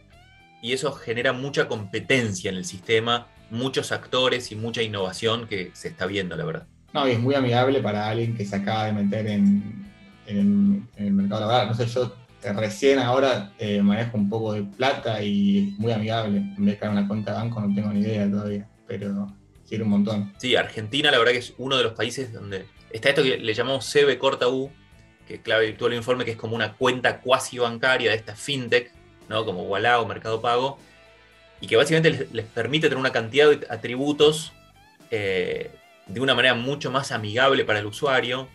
y 0.61 0.73
eso 0.73 0.93
genera 0.93 1.33
mucha 1.33 1.69
competencia 1.69 2.51
en 2.51 2.57
el 2.57 2.65
sistema, 2.65 3.29
muchos 3.51 3.93
actores 3.93 4.53
y 4.53 4.57
mucha 4.57 4.83
innovación 4.83 5.47
que 5.47 5.71
se 5.75 5.89
está 5.89 6.07
viendo, 6.07 6.37
la 6.37 6.45
verdad. 6.45 6.67
No, 6.93 7.09
y 7.09 7.13
es 7.13 7.19
muy 7.19 7.35
amigable 7.35 7.81
para 7.81 8.09
alguien 8.09 8.37
que 8.37 8.45
se 8.45 8.57
acaba 8.57 8.87
de 8.87 8.93
meter 8.93 9.27
en, 9.27 9.87
el 10.27 11.13
mercado 11.13 11.43
laboral. 11.43 11.69
No 11.69 11.75
sé, 11.75 11.87
yo 11.87 12.13
recién 12.53 12.99
ahora 12.99 13.53
eh, 13.59 13.83
manejo 13.83 14.17
un 14.17 14.29
poco 14.29 14.53
de 14.53 14.63
plata 14.63 15.23
y 15.23 15.71
es 15.71 15.79
muy 15.79 15.93
amigable. 15.93 16.39
En 16.39 16.65
vez 16.65 16.75
de 16.75 16.79
crear 16.79 16.93
una 16.93 17.09
cuenta 17.09 17.33
de 17.33 17.39
banco 17.39 17.61
no 17.61 17.75
tengo 17.75 17.91
ni 17.93 18.01
idea 18.01 18.31
todavía, 18.31 18.69
pero 18.87 19.33
sirve 19.65 19.85
un 19.85 19.91
montón. 19.91 20.33
Sí, 20.39 20.57
Argentina 20.57 21.11
la 21.11 21.19
verdad 21.19 21.33
que 21.33 21.39
es 21.39 21.55
uno 21.59 21.77
de 21.77 21.83
los 21.83 21.93
países 21.93 22.33
donde 22.33 22.67
está 22.91 23.11
esto 23.11 23.23
que 23.23 23.39
le 23.39 23.55
llamamos 23.55 23.91
CB 23.93 24.19
corta 24.19 24.49
U, 24.49 24.71
que 25.27 25.41
clave 25.41 25.73
todo 25.73 25.89
el 25.89 25.95
informe, 25.95 26.25
que 26.25 26.33
es 26.33 26.37
como 26.37 26.55
una 26.55 26.75
cuenta 26.75 27.21
cuasi 27.21 27.59
bancaria 27.59 28.11
de 28.11 28.17
esta 28.17 28.37
fintech, 28.37 28.93
¿no? 29.29 29.45
como 29.45 29.65
Walla 29.65 30.01
o 30.01 30.07
Mercado 30.07 30.41
Pago, 30.41 30.79
y 31.61 31.67
que 31.67 31.77
básicamente 31.77 32.29
les, 32.33 32.47
permite 32.47 32.89
tener 32.89 32.99
una 32.99 33.13
cantidad 33.13 33.49
de 33.51 33.67
atributos 33.69 34.53
eh, 35.11 35.71
de 36.07 36.21
una 36.21 36.35
manera 36.35 36.55
mucho 36.55 36.91
más 36.91 37.13
amigable 37.13 37.65
para 37.65 37.81
el 37.81 37.87
usuario 37.87 38.49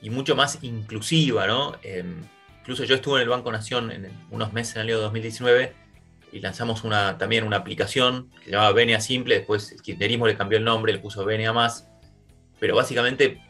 y 0.00 0.10
mucho 0.10 0.36
más 0.36 0.58
inclusiva. 0.62 1.46
¿no? 1.46 1.76
Em, 1.82 2.24
incluso 2.66 2.82
yo 2.82 2.96
estuve 2.96 3.18
en 3.18 3.22
el 3.22 3.28
Banco 3.28 3.52
Nación 3.52 3.92
en 3.92 4.10
unos 4.32 4.52
meses 4.52 4.74
en 4.74 4.82
el 4.82 4.88
año 4.88 4.98
2019 5.02 5.72
y 6.32 6.40
lanzamos 6.40 6.82
también 7.16 7.44
una 7.44 7.58
aplicación 7.58 8.28
que 8.40 8.46
se 8.46 8.50
llamaba 8.50 8.72
Benia 8.72 9.00
Simple, 9.00 9.36
después 9.36 9.70
el 9.70 9.80
kirchnerismo 9.82 10.26
le 10.26 10.36
cambió 10.36 10.58
el 10.58 10.64
nombre, 10.64 10.92
le 10.92 10.98
puso 10.98 11.24
Benia 11.24 11.52
Más, 11.52 11.86
pero 12.58 12.74
básicamente 12.74 13.40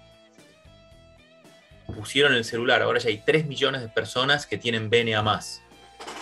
pusieron 1.87 2.35
el 2.35 2.44
celular, 2.44 2.83
ahora 2.83 2.98
ya 2.98 3.09
hay 3.09 3.22
3 3.24 3.46
millones 3.46 3.81
de 3.81 3.88
personas 3.88 4.46
que 4.46 4.59
tienen 4.59 4.90
Benia 4.90 5.22
Más 5.22 5.62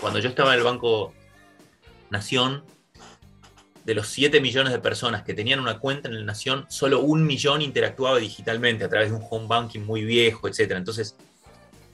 cuando 0.01 0.21
yo 0.21 0.29
estaba 0.29 0.53
en 0.53 0.61
el 0.61 0.65
Banco 0.65 1.13
Nación, 2.11 2.65
de 3.85 3.95
los 3.95 4.07
7 4.07 4.41
millones 4.41 4.73
de 4.73 4.79
personas 4.79 5.25
que 5.25 5.35
tenían 5.35 5.59
una 5.59 5.81
cuenta 5.81 6.09
en 6.09 6.15
el 6.15 6.25
Nación, 6.25 6.65
solo 6.69 7.01
un 7.01 7.27
millón 7.27 7.61
interactuaba 7.61 8.19
digitalmente 8.19 8.85
a 8.85 8.89
través 8.89 9.11
de 9.11 9.17
un 9.17 9.27
home 9.29 9.49
banking 9.49 9.81
muy 9.81 10.05
viejo, 10.05 10.47
etc. 10.47 10.75
Entonces, 10.77 11.17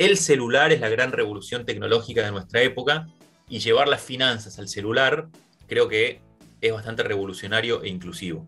el 0.00 0.16
celular 0.16 0.72
es 0.72 0.80
la 0.80 0.88
gran 0.88 1.12
revolución 1.12 1.64
tecnológica 1.64 2.24
de 2.24 2.32
nuestra 2.32 2.62
época 2.62 3.06
y 3.48 3.58
llevar 3.58 3.86
las 3.86 4.00
finanzas 4.00 4.58
al 4.58 4.68
celular 4.68 5.28
creo 5.66 5.88
que 5.88 6.20
es 6.60 6.72
bastante 6.72 7.02
revolucionario 7.02 7.82
e 7.82 7.88
inclusivo. 7.88 8.46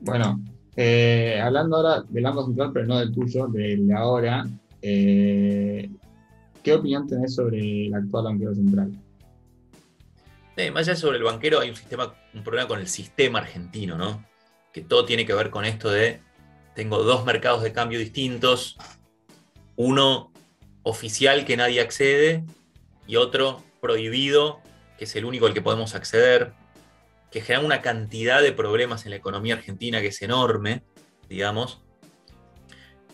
Bueno, 0.00 0.40
eh, 0.76 1.40
hablando 1.42 1.76
ahora 1.76 2.02
del 2.08 2.24
Banco 2.24 2.46
Central, 2.46 2.70
pero 2.74 2.86
no 2.86 2.98
del 2.98 3.12
tuyo, 3.12 3.46
del 3.46 3.86
de 3.86 3.94
ahora, 3.94 4.44
eh, 4.82 5.88
¿Qué 6.64 6.72
opinión 6.72 7.06
tenés 7.06 7.34
sobre 7.34 7.86
el 7.86 7.94
actual 7.94 8.24
banquero 8.24 8.54
central? 8.54 8.90
Eh, 10.56 10.70
más 10.70 10.88
allá 10.88 10.96
sobre 10.96 11.18
el 11.18 11.22
banquero, 11.22 11.60
hay 11.60 11.68
un 11.68 11.76
sistema, 11.76 12.14
un 12.32 12.42
problema 12.42 12.66
con 12.66 12.80
el 12.80 12.88
sistema 12.88 13.40
argentino, 13.40 13.98
¿no? 13.98 14.24
Que 14.72 14.80
todo 14.80 15.04
tiene 15.04 15.26
que 15.26 15.34
ver 15.34 15.50
con 15.50 15.66
esto 15.66 15.90
de 15.90 16.20
tengo 16.74 17.02
dos 17.02 17.26
mercados 17.26 17.62
de 17.62 17.72
cambio 17.72 17.98
distintos, 17.98 18.78
uno 19.76 20.32
oficial 20.82 21.44
que 21.44 21.56
nadie 21.56 21.80
accede 21.80 22.44
y 23.06 23.16
otro 23.16 23.62
prohibido, 23.80 24.60
que 24.98 25.04
es 25.04 25.16
el 25.16 25.24
único 25.24 25.46
al 25.46 25.54
que 25.54 25.62
podemos 25.62 25.94
acceder, 25.94 26.52
que 27.30 27.40
genera 27.40 27.64
una 27.64 27.82
cantidad 27.82 28.40
de 28.42 28.52
problemas 28.52 29.04
en 29.04 29.10
la 29.10 29.16
economía 29.16 29.54
argentina 29.54 30.00
que 30.00 30.08
es 30.08 30.22
enorme, 30.22 30.84
digamos. 31.28 31.82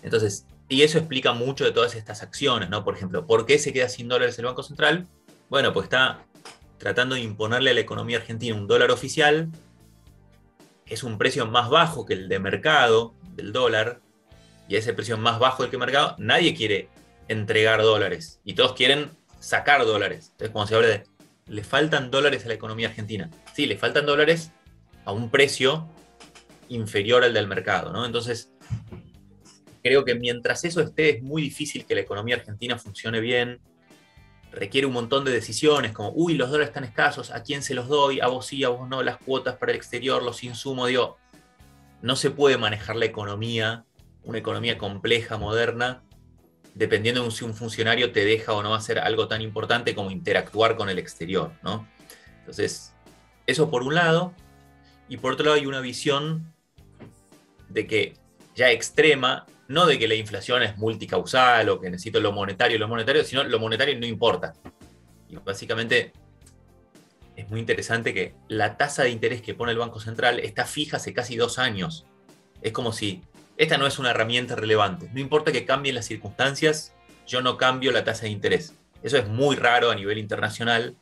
Entonces, 0.03 0.47
y 0.69 0.83
eso 0.83 0.99
explica 0.99 1.33
mucho 1.33 1.65
de 1.65 1.73
todas 1.73 1.95
estas 1.95 2.23
acciones, 2.23 2.71
¿no? 2.71 2.85
Por 2.85 2.95
ejemplo, 2.95 3.27
¿por 3.27 3.47
qué 3.47 3.59
se 3.59 3.73
queda 3.73 3.89
sin 3.89 4.09
dólares 4.09 4.39
el 4.39 4.45
Banco 4.45 4.63
Central? 4.63 5.09
Bueno, 5.49 5.73
pues 5.73 5.85
está 5.85 6.25
tratando 6.79 7.17
de 7.17 7.23
imponerle 7.23 7.71
a 7.71 7.75
la 7.75 7.81
economía 7.81 8.19
argentina 8.19 8.55
un 8.55 8.67
dólar 8.67 8.91
oficial, 8.91 9.51
que 10.85 10.95
es 10.95 11.03
un 11.03 11.19
precio 11.19 11.47
más 11.47 11.69
bajo 11.69 12.07
que 12.07 12.15
el 12.15 12.29
de 12.29 12.39
mercado 12.39 13.15
del 13.35 13.53
dólar, 13.53 14.01
y 14.71 14.77
ese 14.77 14.95
precio 14.95 15.19
más 15.19 15.39
bajo 15.39 15.63
del 15.63 15.71
que 15.71 15.77
mercado, 15.77 16.17
nadie 16.19 16.55
quiere 16.55 16.89
entregar 17.29 17.83
dólares, 17.83 18.41
y 18.43 18.55
todos 18.55 18.73
quieren 18.73 19.11
sacar 19.39 19.85
dólares. 19.85 20.29
Entonces, 20.31 20.51
cuando 20.51 20.69
se 20.69 20.75
habla 20.77 20.89
de, 20.89 21.03
le 21.47 21.63
faltan 21.63 22.11
dólares 22.11 22.47
a 22.47 22.49
la 22.49 22.55
economía 22.55 22.89
argentina, 22.89 23.29
sí, 23.53 23.67
le 23.67 23.77
faltan 23.77 24.07
dólares 24.07 24.53
a 25.05 25.13
un 25.13 25.31
precio 25.31 25.89
inferior 26.71 27.25
al 27.25 27.35
del 27.35 27.47
mercado, 27.47 27.93
¿no? 27.93 28.07
Entonces, 28.07 28.53
Creo 29.83 30.05
que 30.05 30.15
mientras 30.15 30.65
eso 30.65 30.81
esté 30.81 31.11
es 31.11 31.23
muy 31.23 31.43
difícil 31.43 31.87
que 31.87 31.95
la 31.95 32.03
economía 32.03 32.37
argentina 32.37 32.79
funcione 32.79 33.21
bien. 33.21 33.61
Requiere 34.53 34.87
un 34.87 34.93
montón 34.93 35.25
de 35.25 35.31
decisiones 35.31 35.93
como, 35.93 36.13
uy, 36.15 36.35
los 36.35 36.51
dólares 36.51 36.69
están 36.69 36.85
escasos, 36.85 37.31
¿a 37.31 37.43
quién 37.43 37.63
se 37.63 37.73
los 37.73 37.89
doy? 37.89 38.21
A 38.21 38.27
vos 38.27 38.47
sí, 38.47 38.63
a 38.65 38.69
vos 38.69 38.89
no, 38.89 39.03
las 39.03 39.17
cuotas 39.19 39.57
para 39.57 39.73
el 39.73 39.77
exterior, 39.77 40.23
los 40.23 40.43
insumos, 40.43 40.89
digo, 40.89 41.17
no 42.03 42.17
se 42.17 42.31
puede 42.31 42.59
manejar 42.59 42.97
la 42.97 43.05
economía, 43.07 43.85
una 44.25 44.39
economía 44.39 44.79
compleja, 44.79 45.39
moderna, 45.39 46.03
dependiendo 46.75 47.25
de 47.25 47.31
si 47.31 47.45
un 47.45 47.55
funcionario 47.55 48.13
te 48.13 48.25
deja 48.25 48.53
o 48.53 48.63
no 48.63 48.75
hacer 48.75 48.99
algo 48.99 49.29
tan 49.29 49.43
importante 49.43 49.95
como 49.95 50.11
interactuar 50.11 50.77
con 50.77 50.89
el 50.89 50.99
exterior, 50.99 51.53
¿no? 51.63 51.89
Entonces, 52.41 52.95
eso 53.47 53.71
por 53.71 53.83
un 53.83 53.95
lado, 53.95 54.35
y 55.09 55.17
por 55.17 55.33
otro 55.33 55.47
lado 55.47 55.57
hay 55.57 55.67
una 55.67 55.81
visión 55.81 56.53
de 57.69 57.87
que 57.87 58.15
ya 58.55 58.71
extrema, 58.71 59.47
no 59.69 59.87
de 59.87 59.99
que 59.99 60.09
la 60.09 60.15
inflación 60.15 60.63
es 60.63 60.77
multicausal 60.77 61.69
o 61.69 61.81
que 61.81 61.91
necesito 61.91 62.21
lo 62.21 62.33
monetario 62.33 62.79
lo 62.79 62.89
monetario, 62.89 63.25
sino 63.25 63.45
lo 63.45 63.59
monetario 63.59 63.99
no 63.99 64.07
importa. 64.07 64.55
Y 65.29 65.37
básicamente 65.37 66.13
es 67.37 67.49
muy 67.49 67.61
interesante 67.61 68.13
que 68.13 68.35
la 68.49 68.77
tasa 68.77 69.05
de 69.05 69.11
interés 69.11 69.43
que 69.43 69.55
pone 69.55 69.73
el 69.73 69.79
Banco 69.79 70.01
Central 70.01 70.41
está 70.41 70.67
fija 70.67 70.97
hace 70.97 71.13
casi 71.15 71.37
dos 71.37 71.59
años. 71.59 72.05
Es 72.63 72.73
como 72.73 72.93
si 72.93 73.23
esta 73.61 73.77
no 73.77 73.87
es 73.87 73.99
una 73.99 74.13
herramienta 74.13 74.57
relevante. 74.57 75.11
No 75.13 75.21
importa 75.21 75.53
que 75.53 75.67
cambien 75.67 75.95
las 75.95 76.07
circunstancias, 76.07 76.95
yo 77.27 77.43
no 77.43 77.59
cambio 77.59 77.93
la 77.93 78.05
tasa 78.05 78.23
de 78.23 78.31
interés. 78.31 78.73
Eso 79.03 79.19
es 79.19 79.29
muy 79.29 79.55
raro 79.55 79.91
a 79.91 79.95
nivel 79.95 80.17
internacional, 80.17 80.97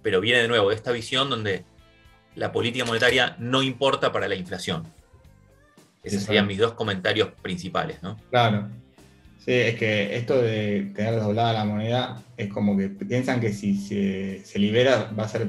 pero 0.00 0.20
viene 0.20 0.40
de 0.40 0.46
nuevo 0.46 0.68
de 0.68 0.76
esta 0.76 0.92
visión 0.92 1.28
donde 1.28 1.64
la 2.36 2.52
política 2.52 2.84
monetaria 2.84 3.34
no 3.40 3.64
importa 3.64 4.12
para 4.12 4.28
la 4.28 4.36
inflación. 4.36 4.84
Esos 6.04 6.22
serían 6.22 6.46
mis 6.46 6.58
dos 6.58 6.74
comentarios 6.74 7.30
principales, 7.42 8.00
¿no? 8.00 8.16
Claro. 8.30 8.68
Sí, 9.38 9.52
es 9.52 9.74
que 9.74 10.16
esto 10.16 10.40
de 10.40 10.92
tener 10.94 11.18
doblada 11.18 11.52
la 11.52 11.64
moneda 11.64 12.22
es 12.36 12.48
como 12.48 12.78
que 12.78 12.90
piensan 12.90 13.40
que 13.40 13.52
si 13.52 13.76
se, 13.76 14.58
libera 14.60 15.10
va 15.18 15.24
a 15.24 15.28
ser 15.28 15.48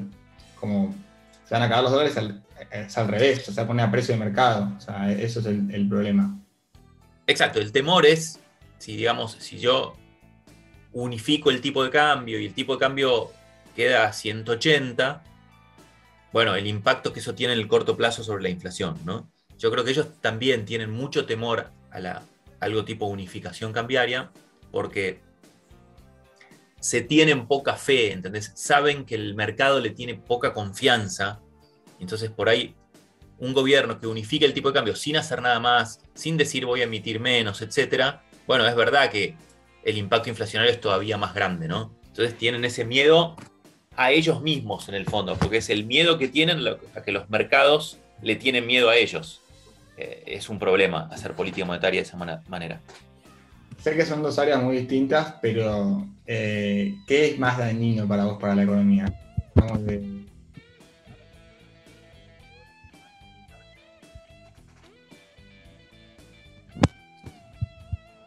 como 0.60 0.96
se 1.44 1.54
van 1.54 1.62
a 1.62 1.66
acabar 1.68 1.84
los 1.84 1.94
dólares, 1.94 2.18
es 2.72 2.98
al 2.98 3.08
revés, 3.08 3.48
o 3.48 3.52
sea, 3.52 3.68
pone 3.68 3.84
a 3.84 3.92
precio 3.92 4.16
de 4.16 4.20
mercado. 4.20 4.74
O 4.76 4.82
sea, 4.82 5.12
eso 5.12 5.42
es 5.42 5.46
el, 5.46 5.88
problema. 5.88 6.40
Exacto, 7.28 7.60
el 7.60 7.72
temor 7.72 8.06
es, 8.06 8.40
si 8.78 8.96
digamos, 8.96 9.34
si 9.40 9.58
yo 9.58 9.96
unifico 10.92 11.50
el 11.50 11.62
tipo 11.62 11.84
de 11.84 11.90
cambio 11.90 12.40
y 12.40 12.46
el 12.46 12.54
tipo 12.54 12.74
de 12.74 12.80
cambio 12.80 13.32
queda 13.76 14.08
a 14.08 14.14
180, 14.14 15.24
bueno, 16.32 16.56
el 16.56 16.68
impacto 16.68 17.14
que 17.14 17.20
eso 17.20 17.36
tiene 17.36 17.54
en 17.54 17.60
el 17.60 17.68
corto 17.68 17.98
plazo 17.98 18.24
sobre 18.24 18.44
la 18.44 18.50
inflación, 18.50 18.98
¿no? 19.06 19.30
Yo 19.58 19.72
creo 19.72 19.84
que 19.84 19.92
ellos 19.92 20.08
también 20.22 20.66
tienen 20.66 20.92
mucho 20.92 21.26
temor 21.26 21.72
a 21.92 22.00
la, 22.00 22.24
algo 22.60 22.86
tipo 22.86 23.06
unificación 23.06 23.74
cambiaria, 23.74 24.32
porque 24.72 25.22
se 26.80 27.02
tienen 27.02 27.48
poca 27.48 27.76
fe, 27.76 28.12
¿entendés? 28.12 28.52
Saben 28.56 29.06
que 29.06 29.16
el 29.16 29.34
mercado 29.34 29.80
le 29.80 29.90
tiene 29.90 30.16
poca 30.16 30.54
confianza, 30.54 31.42
entonces 32.00 32.30
por 32.30 32.50
ahí 32.50 32.76
un 33.40 33.54
gobierno 33.54 34.00
que 34.00 34.08
unifique 34.08 34.46
el 34.46 34.54
tipo 34.54 34.70
de 34.70 34.76
cambio 34.76 34.96
sin 34.96 35.18
hacer 35.18 35.42
nada 35.42 35.60
más, 35.60 36.00
sin 36.14 36.38
decir 36.38 36.66
voy 36.66 36.82
a 36.82 36.86
emitir 36.86 37.20
menos, 37.20 37.62
etcétera, 37.62 38.24
bueno, 38.48 38.68
es 38.68 38.76
verdad 38.76 39.10
que 39.10 39.36
el 39.84 39.98
impacto 39.98 40.30
inflacionario 40.30 40.74
es 40.74 40.80
todavía 40.80 41.18
más 41.18 41.34
grande, 41.34 41.68
¿no? 41.68 41.94
Entonces 42.08 42.38
tienen 42.38 42.64
ese 42.66 42.86
miedo 42.86 43.36
a 43.96 44.12
ellos 44.12 44.42
mismos 44.42 44.90
en 44.90 44.96
el 44.96 45.06
fondo, 45.06 45.36
porque 45.38 45.58
es 45.58 45.70
el 45.70 45.86
miedo 45.86 46.18
que 46.18 46.28
tienen 46.28 46.60
a 46.68 47.02
que 47.02 47.12
los 47.12 47.30
mercados 47.30 48.00
le 48.22 48.36
tienen 48.36 48.66
miedo 48.66 48.90
a 48.90 48.96
ellos. 48.96 49.42
Eh, 49.98 50.24
es 50.26 50.50
un 50.50 50.60
problema 50.60 51.10
hacer 51.12 51.34
política 51.34 51.66
monetaria 51.66 52.02
de 52.02 52.08
esa 52.08 52.18
manera. 52.18 52.82
Sé 53.80 53.96
que 53.96 54.06
son 54.06 54.24
dos 54.24 54.40
áreas 54.40 54.62
muy 54.62 54.78
distintas, 54.78 55.36
pero 55.42 56.08
eh, 56.26 56.96
¿qué 57.08 57.28
es 57.28 57.40
más 57.40 57.58
dañino 57.58 58.08
para 58.08 58.26
vos, 58.26 58.38
para 58.40 58.56
la 58.56 58.64
economía? 58.64 59.06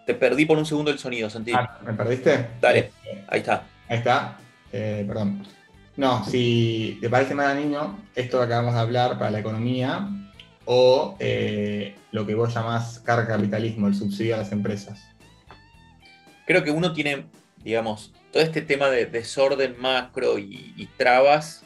Te 0.09 0.15
perdí 0.15 0.47
por 0.47 0.57
un 0.57 0.65
segundo 0.65 0.91
el 0.91 0.99
sonido, 0.99 1.29
Santi. 1.29 1.53
Ah, 1.55 1.81
¿Me 1.85 1.93
perdiste? 1.93 2.49
Dale, 2.63 2.93
ahí 3.29 3.41
está. 3.41 3.67
Ahí 3.91 3.99
está. 3.99 4.39
Eh, 4.73 5.05
perdón. 5.07 5.47
No, 5.99 6.25
si 6.25 6.97
te 7.03 7.11
parece 7.11 7.35
más 7.35 7.55
niño, 7.55 7.99
esto 8.15 8.39
que 8.39 8.45
acabamos 8.47 8.73
de 8.73 8.81
hablar 8.81 9.19
para 9.19 9.31
la 9.31 9.41
economía 9.41 10.09
o 10.65 11.15
eh, 11.21 11.95
lo 12.11 12.27
que 12.27 12.35
vos 12.35 12.55
llamás 12.55 13.01
capitalismo, 13.05 13.87
el 13.87 13.95
subsidio 13.95 14.37
a 14.37 14.39
las 14.39 14.51
empresas. 14.51 14.99
Creo 16.47 16.65
que 16.65 16.71
uno 16.71 16.95
tiene, 16.95 17.27
digamos, 17.63 18.15
todo 18.33 18.43
este 18.43 18.63
tema 18.63 18.89
de 18.89 19.05
desorden 19.05 19.79
macro 19.79 20.39
y, 20.39 20.89
trabas 20.97 21.65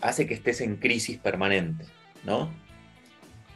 hace 0.00 0.26
que 0.26 0.34
estés 0.34 0.60
en 0.60 0.74
crisis 0.74 1.18
permanente, 1.18 1.84
¿no? 2.24 2.52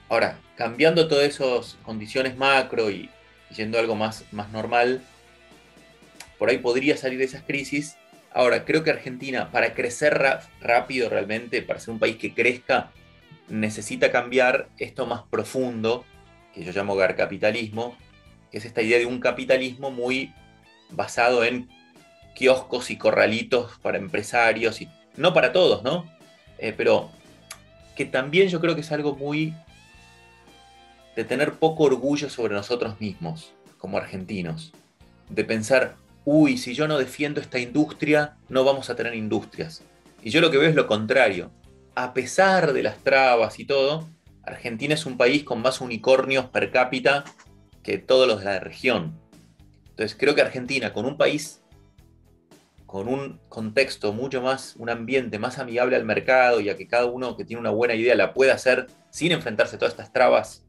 Ahora, 0.08 0.38
cambiando 0.54 1.08
todas 1.08 1.24
esas 1.24 1.76
condiciones 1.82 2.36
macro 2.36 2.88
y, 2.88 3.10
yendo 3.52 3.78
algo 3.78 3.94
más, 3.94 4.24
más 4.32 4.50
normal, 4.50 5.02
por 6.38 6.50
ahí 6.50 6.58
podría 6.58 6.96
salir 6.96 7.18
de 7.18 7.24
esas 7.24 7.42
crisis 7.42 7.96
Ahora, 8.34 8.64
creo 8.64 8.82
que 8.82 8.90
Argentina, 8.90 9.50
para 9.50 9.74
crecer 9.74 10.20
rápido 10.60 11.10
realmente, 11.10 11.60
para 11.62 11.80
ser 11.80 11.92
un 11.92 11.98
país 11.98 12.16
que 12.16 12.32
crezca, 12.32 12.90
necesita 13.48 14.10
cambiar 14.10 14.68
esto 14.78 15.06
más 15.06 15.22
profundo, 15.30 16.04
que 16.54 16.64
yo 16.64 16.72
llamo 16.72 16.96
capitalismo, 16.96 17.96
que 18.50 18.58
es 18.58 18.64
esta 18.64 18.80
idea 18.80 18.98
de 18.98 19.06
un 19.06 19.20
capitalismo 19.20 19.90
muy 19.90 20.32
basado 20.90 21.44
en 21.44 21.68
kioscos 22.34 22.90
y 22.90 22.96
corralitos 22.96 23.78
para 23.82 23.98
empresarios, 23.98 24.80
y 24.80 24.88
no 25.16 25.34
para 25.34 25.52
todos, 25.52 25.82
¿no? 25.82 26.10
Eh, 26.58 26.72
pero 26.74 27.10
que 27.96 28.06
también 28.06 28.48
yo 28.48 28.60
creo 28.60 28.74
que 28.74 28.80
es 28.80 28.92
algo 28.92 29.14
muy 29.14 29.54
de 31.16 31.24
tener 31.24 31.54
poco 31.54 31.84
orgullo 31.84 32.30
sobre 32.30 32.54
nosotros 32.54 33.00
mismos, 33.00 33.52
como 33.78 33.98
argentinos, 33.98 34.72
de 35.28 35.44
pensar, 35.44 35.96
uy, 36.24 36.56
si 36.56 36.74
yo 36.74 36.88
no 36.88 36.98
defiendo 36.98 37.40
esta 37.40 37.58
industria, 37.58 38.36
no 38.48 38.64
vamos 38.64 38.90
a 38.90 38.96
tener 38.96 39.14
industrias. 39.14 39.82
Y 40.22 40.30
yo 40.30 40.40
lo 40.40 40.50
que 40.50 40.58
veo 40.58 40.68
es 40.68 40.76
lo 40.76 40.86
contrario. 40.86 41.50
A 41.94 42.14
pesar 42.14 42.72
de 42.72 42.82
las 42.82 42.98
trabas 42.98 43.58
y 43.58 43.64
todo, 43.64 44.08
Argentina 44.44 44.94
es 44.94 45.04
un 45.04 45.16
país 45.16 45.44
con 45.44 45.60
más 45.60 45.80
unicornios 45.80 46.46
per 46.46 46.70
cápita 46.70 47.24
que 47.82 47.98
todos 47.98 48.26
los 48.26 48.40
de 48.40 48.46
la 48.46 48.60
región. 48.60 49.18
Entonces 49.90 50.16
creo 50.18 50.34
que 50.34 50.40
Argentina, 50.40 50.92
con 50.92 51.04
un 51.04 51.18
país, 51.18 51.62
con 52.86 53.08
un 53.08 53.40
contexto 53.48 54.12
mucho 54.12 54.42
más, 54.42 54.74
un 54.76 54.90
ambiente 54.90 55.38
más 55.38 55.58
amigable 55.58 55.96
al 55.96 56.04
mercado 56.04 56.60
y 56.60 56.70
a 56.70 56.76
que 56.76 56.86
cada 56.86 57.06
uno 57.06 57.36
que 57.36 57.44
tiene 57.44 57.60
una 57.60 57.70
buena 57.70 57.94
idea 57.94 58.14
la 58.14 58.32
pueda 58.32 58.54
hacer 58.54 58.86
sin 59.10 59.32
enfrentarse 59.32 59.76
a 59.76 59.78
todas 59.78 59.92
estas 59.92 60.12
trabas 60.12 60.64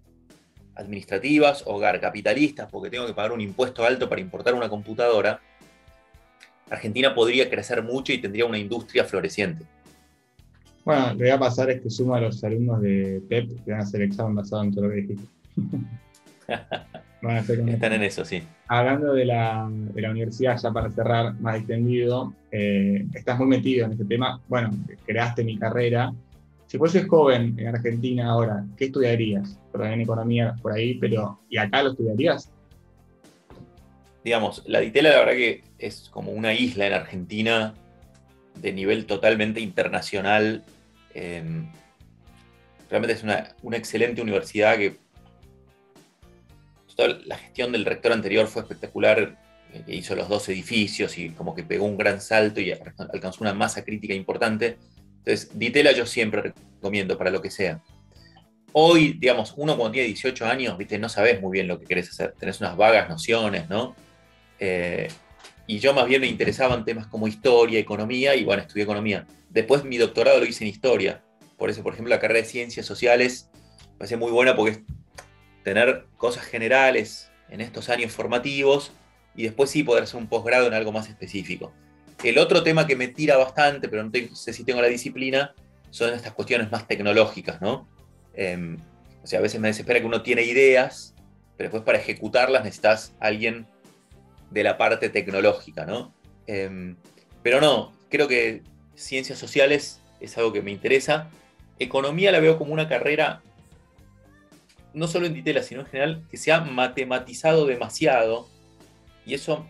administrativas, 0.75 1.63
hogar 1.65 1.99
capitalistas, 1.99 2.69
porque 2.69 2.89
tengo 2.89 3.05
que 3.05 3.13
pagar 3.13 3.31
un 3.31 3.41
impuesto 3.41 3.85
alto 3.85 4.09
para 4.09 4.21
importar 4.21 4.53
una 4.53 4.69
computadora, 4.69 5.39
Argentina 6.69 7.13
podría 7.13 7.49
crecer 7.49 7.83
mucho 7.83 8.13
y 8.13 8.17
tendría 8.17 8.45
una 8.45 8.57
industria 8.57 9.03
floreciente. 9.03 9.65
Bueno, 10.85 11.13
lo 11.13 11.17
que 11.17 11.29
va 11.29 11.35
a 11.35 11.39
pasar 11.39 11.69
es 11.69 11.81
que 11.81 11.89
sumo 11.89 12.15
a 12.15 12.21
los 12.21 12.43
alumnos 12.43 12.81
de 12.81 13.21
PEP 13.29 13.63
que 13.63 13.71
van 13.71 13.81
a 13.81 13.83
hacer 13.83 14.01
examen 14.01 14.35
basado 14.35 14.63
en 14.63 14.73
todo 14.73 14.85
lo 14.85 14.89
que 14.91 14.95
dijiste. 15.01 15.25
Están 17.23 17.93
en 17.93 18.03
eso, 18.03 18.25
sí. 18.25 18.43
Hablando 18.67 19.13
de 19.13 19.23
la, 19.23 19.63
universidad, 19.65 20.59
ya 20.59 20.71
para 20.71 20.91
cerrar 20.91 21.33
más 21.39 21.57
extendido, 21.57 22.33
eh, 22.51 23.05
estás 23.13 23.39
muy 23.39 23.47
metido 23.47 23.85
en 23.85 23.93
este 23.93 24.03
tema. 24.03 24.41
Bueno, 24.49 24.71
creaste 25.05 25.45
mi 25.45 25.57
carrera 25.57 26.13
si 26.73 26.79
fueses 26.79 27.07
joven 27.07 27.53
en 27.59 27.67
Argentina 27.67 28.31
ahora, 28.31 28.65
¿qué 28.75 28.85
estudiarías? 28.85 29.59
Perdón, 29.71 29.91
en 29.91 30.01
economía 30.01 30.55
por 30.59 30.73
ahí, 30.73 30.95
pero 30.95 31.39
¿y 31.47 31.57
acá 31.59 31.83
lo 31.83 31.91
estudiarías? 31.91 32.49
Digamos, 34.23 34.63
la 34.65 34.79
Ditela 34.79 35.11
la 35.11 35.19
verdad 35.19 35.33
que 35.33 35.63
es 35.77 36.09
como 36.09 36.31
una 36.31 36.55
isla 36.55 36.87
en 36.87 36.93
Argentina 36.93 37.75
de 38.59 38.73
nivel 38.73 39.05
totalmente 39.05 39.59
internacional. 39.59 40.63
Em, 41.13 41.71
realmente 42.89 43.13
es 43.13 43.21
una, 43.21 43.77
excelente 43.77 44.23
universidad 44.23 44.75
que 44.75 44.97
la 46.97 47.37
gestión 47.37 47.71
del 47.71 47.85
rector 47.85 48.13
anterior 48.13 48.47
fue 48.47 48.63
espectacular, 48.63 49.37
eh, 49.73 49.83
que 49.85 49.93
hizo 49.93 50.15
los 50.15 50.27
dos 50.27 50.49
edificios 50.49 51.19
y 51.19 51.29
como 51.29 51.53
que 51.53 51.61
pegó 51.61 51.85
un 51.85 51.97
gran 51.97 52.19
salto 52.19 52.59
y 52.61 52.71
alcanzó 52.71 53.41
una 53.43 53.53
masa 53.53 53.85
crítica 53.85 54.15
importante. 54.15 54.79
Entonces, 55.25 55.57
Ditela 55.57 55.93
yo 55.93 56.05
siempre 56.05 56.53
recomiendo 56.75 57.17
para 57.17 57.31
lo 57.31 57.41
que 57.41 57.49
sea. 57.49 57.81
Hoy, 58.73 59.13
digamos, 59.13 59.53
uno 59.55 59.77
cuando 59.77 59.93
tiene 59.93 60.07
18 60.07 60.45
años, 60.45 60.77
¿viste? 60.77 60.99
no 60.99 61.07
sabes 61.07 61.39
muy 61.39 61.51
bien 61.53 61.67
lo 61.67 61.79
que 61.79 61.85
querés 61.85 62.09
hacer, 62.09 62.33
tenés 62.37 62.59
unas 62.59 62.75
vagas 62.75 63.07
nociones, 63.07 63.69
¿no? 63.69 63.95
Eh, 64.59 65.07
y 65.65 65.79
yo 65.79 65.93
más 65.93 66.07
bien 66.07 66.21
me 66.21 66.27
interesaban 66.27 66.83
temas 66.83 67.07
como 67.07 67.27
historia, 67.27 67.79
economía, 67.79 68.35
y 68.35 68.43
bueno, 68.43 68.63
estudié 68.63 68.83
economía. 68.83 69.25
Después 69.49 69.85
mi 69.85 69.97
doctorado 69.97 70.39
lo 70.39 70.45
hice 70.45 70.65
en 70.65 70.71
historia. 70.71 71.23
Por 71.57 71.69
eso, 71.69 71.83
por 71.83 71.93
ejemplo, 71.93 72.09
la 72.09 72.19
carrera 72.19 72.41
de 72.41 72.45
ciencias 72.45 72.85
sociales 72.85 73.49
me 73.93 73.99
parece 73.99 74.17
muy 74.17 74.31
buena 74.31 74.55
porque 74.55 74.71
es 74.71 74.79
tener 75.63 76.07
cosas 76.17 76.43
generales 76.43 77.31
en 77.49 77.61
estos 77.61 77.89
años 77.89 78.11
formativos 78.11 78.91
y 79.35 79.43
después 79.43 79.69
sí 79.69 79.83
poder 79.83 80.03
hacer 80.03 80.19
un 80.19 80.27
posgrado 80.27 80.67
en 80.67 80.73
algo 80.73 80.91
más 80.91 81.07
específico. 81.07 81.71
El 82.23 82.37
otro 82.37 82.63
tema 82.63 82.87
que 82.87 82.95
me 82.95 83.09
tira 83.09 83.37
bastante, 83.37 83.89
pero 83.89 84.03
no, 84.03 84.11
sé 84.35 84.53
si 84.53 84.63
tengo 84.63 84.81
la 84.81 84.87
disciplina, 84.87 85.53
son 85.89 86.13
estas 86.13 86.33
cuestiones 86.33 86.71
más 86.71 86.87
tecnológicas, 86.87 87.61
¿no? 87.61 87.87
Em, 88.33 88.77
o 89.23 89.27
sea, 89.27 89.39
a 89.39 89.41
veces 89.41 89.59
me 89.59 89.67
desespera 89.67 89.99
que 89.99 90.05
uno 90.05 90.21
tiene 90.21 90.43
ideas, 90.43 91.13
pero 91.57 91.67
después 91.67 91.83
para 91.83 91.97
ejecutarlas 91.97 92.63
necesitas 92.63 93.13
alguien 93.19 93.67
de 94.49 94.63
la 94.63 94.77
parte 94.77 95.09
tecnológica, 95.09 95.85
¿no? 95.85 96.13
Em, 96.47 96.95
pero 97.41 97.59
no, 97.59 97.93
creo 98.09 98.27
que 98.27 98.61
ciencias 98.95 99.37
sociales 99.37 99.99
es 100.19 100.37
algo 100.37 100.53
que 100.53 100.61
me 100.61 100.71
interesa. 100.71 101.29
Economía 101.77 102.31
la 102.31 102.39
veo 102.39 102.57
como 102.57 102.73
una 102.73 102.87
carrera 102.87 103.41
no 104.93 105.07
solo 105.07 105.25
en 105.25 105.33
Ditela, 105.33 105.63
sino 105.63 105.81
en 105.81 105.87
general, 105.87 106.23
que 106.29 106.37
se 106.37 106.51
ha 106.51 106.61
matematizado 106.61 107.65
demasiado. 107.65 108.47
Y 109.25 109.33
eso 109.33 109.65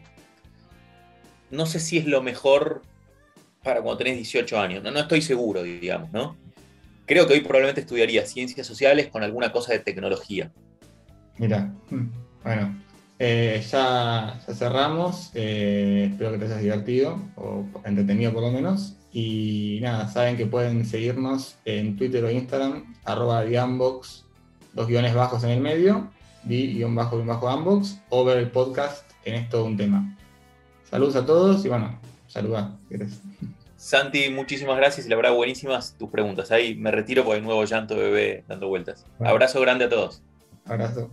no 1.54 1.66
sé 1.66 1.80
si 1.80 1.98
es 1.98 2.06
lo 2.06 2.22
mejor 2.22 2.82
para 3.64 3.82
cuando 3.82 4.00
tenés 4.00 4.18
18 4.18 4.60
años. 4.60 4.84
No, 4.84 4.92
no 4.92 5.00
estoy 5.00 5.22
seguro, 5.22 5.64
digamos, 5.64 6.12
¿no? 6.12 6.36
Creo 7.06 7.28
que 7.28 7.34
hoy 7.34 7.42
probablemente 7.42 7.82
estudiaría 7.82 8.26
ciencias 8.26 8.66
sociales 8.66 9.08
con 9.08 9.24
alguna 9.24 9.52
cosa 9.52 9.74
de 9.74 9.80
tecnología. 9.80 10.52
Mira, 11.38 11.74
mm, 11.90 12.06
bueno, 12.44 12.84
eh, 13.20 13.64
ya, 13.70 14.40
cerramos. 14.54 15.32
Eh, 15.34 16.10
espero 16.12 16.32
que 16.32 16.40
te 16.40 16.46
hayas 16.46 16.62
divertido 16.62 17.22
o 17.36 17.66
entretenido 17.86 18.34
por 18.34 18.44
lo 18.44 18.52
menos. 18.52 18.96
Y 19.12 19.80
nada, 19.82 20.08
saben 20.08 20.38
que 20.38 20.48
pueden 20.48 20.86
seguirnos 20.86 21.58
en 21.66 21.96
Twitter 21.98 22.24
o 22.24 22.32
Instagram, 22.32 22.96
arroba 23.06 23.44
Diambox, 23.44 24.26
dos 24.74 24.88
guiones 24.88 25.14
bajos 25.14 25.44
en 25.44 25.52
el 25.52 25.62
medio, 25.62 26.10
di-bajo-ambox, 26.46 28.00
o 28.10 28.26
ver 28.26 28.40
el 28.40 28.50
podcast 28.50 29.10
en 29.24 29.36
esto 29.36 29.64
un 29.64 29.78
tema. 29.78 30.18
Saludos 30.94 31.16
a 31.16 31.26
todos 31.26 31.66
y 31.66 31.70
bueno, 31.70 32.00
saluda. 32.28 32.78
Santi, 33.78 34.30
muchísimas 34.30 34.78
gracias 34.78 35.08
y 35.08 35.10
la 35.10 35.16
verdad 35.16 35.34
buenísimas 35.34 35.96
tus 35.98 36.08
preguntas. 36.12 36.52
Ahí 36.52 36.76
me 36.76 36.92
retiro 36.92 37.26
por 37.26 37.36
el 37.36 37.44
nuevo 37.44 37.66
llanto 37.66 37.98
bebé 37.98 38.44
dando 38.48 38.68
vueltas. 38.68 39.08
Abrazo 39.20 39.60
grande 39.60 39.86
a 39.86 39.90
todos. 39.90 40.22
Abrazo. 40.66 41.10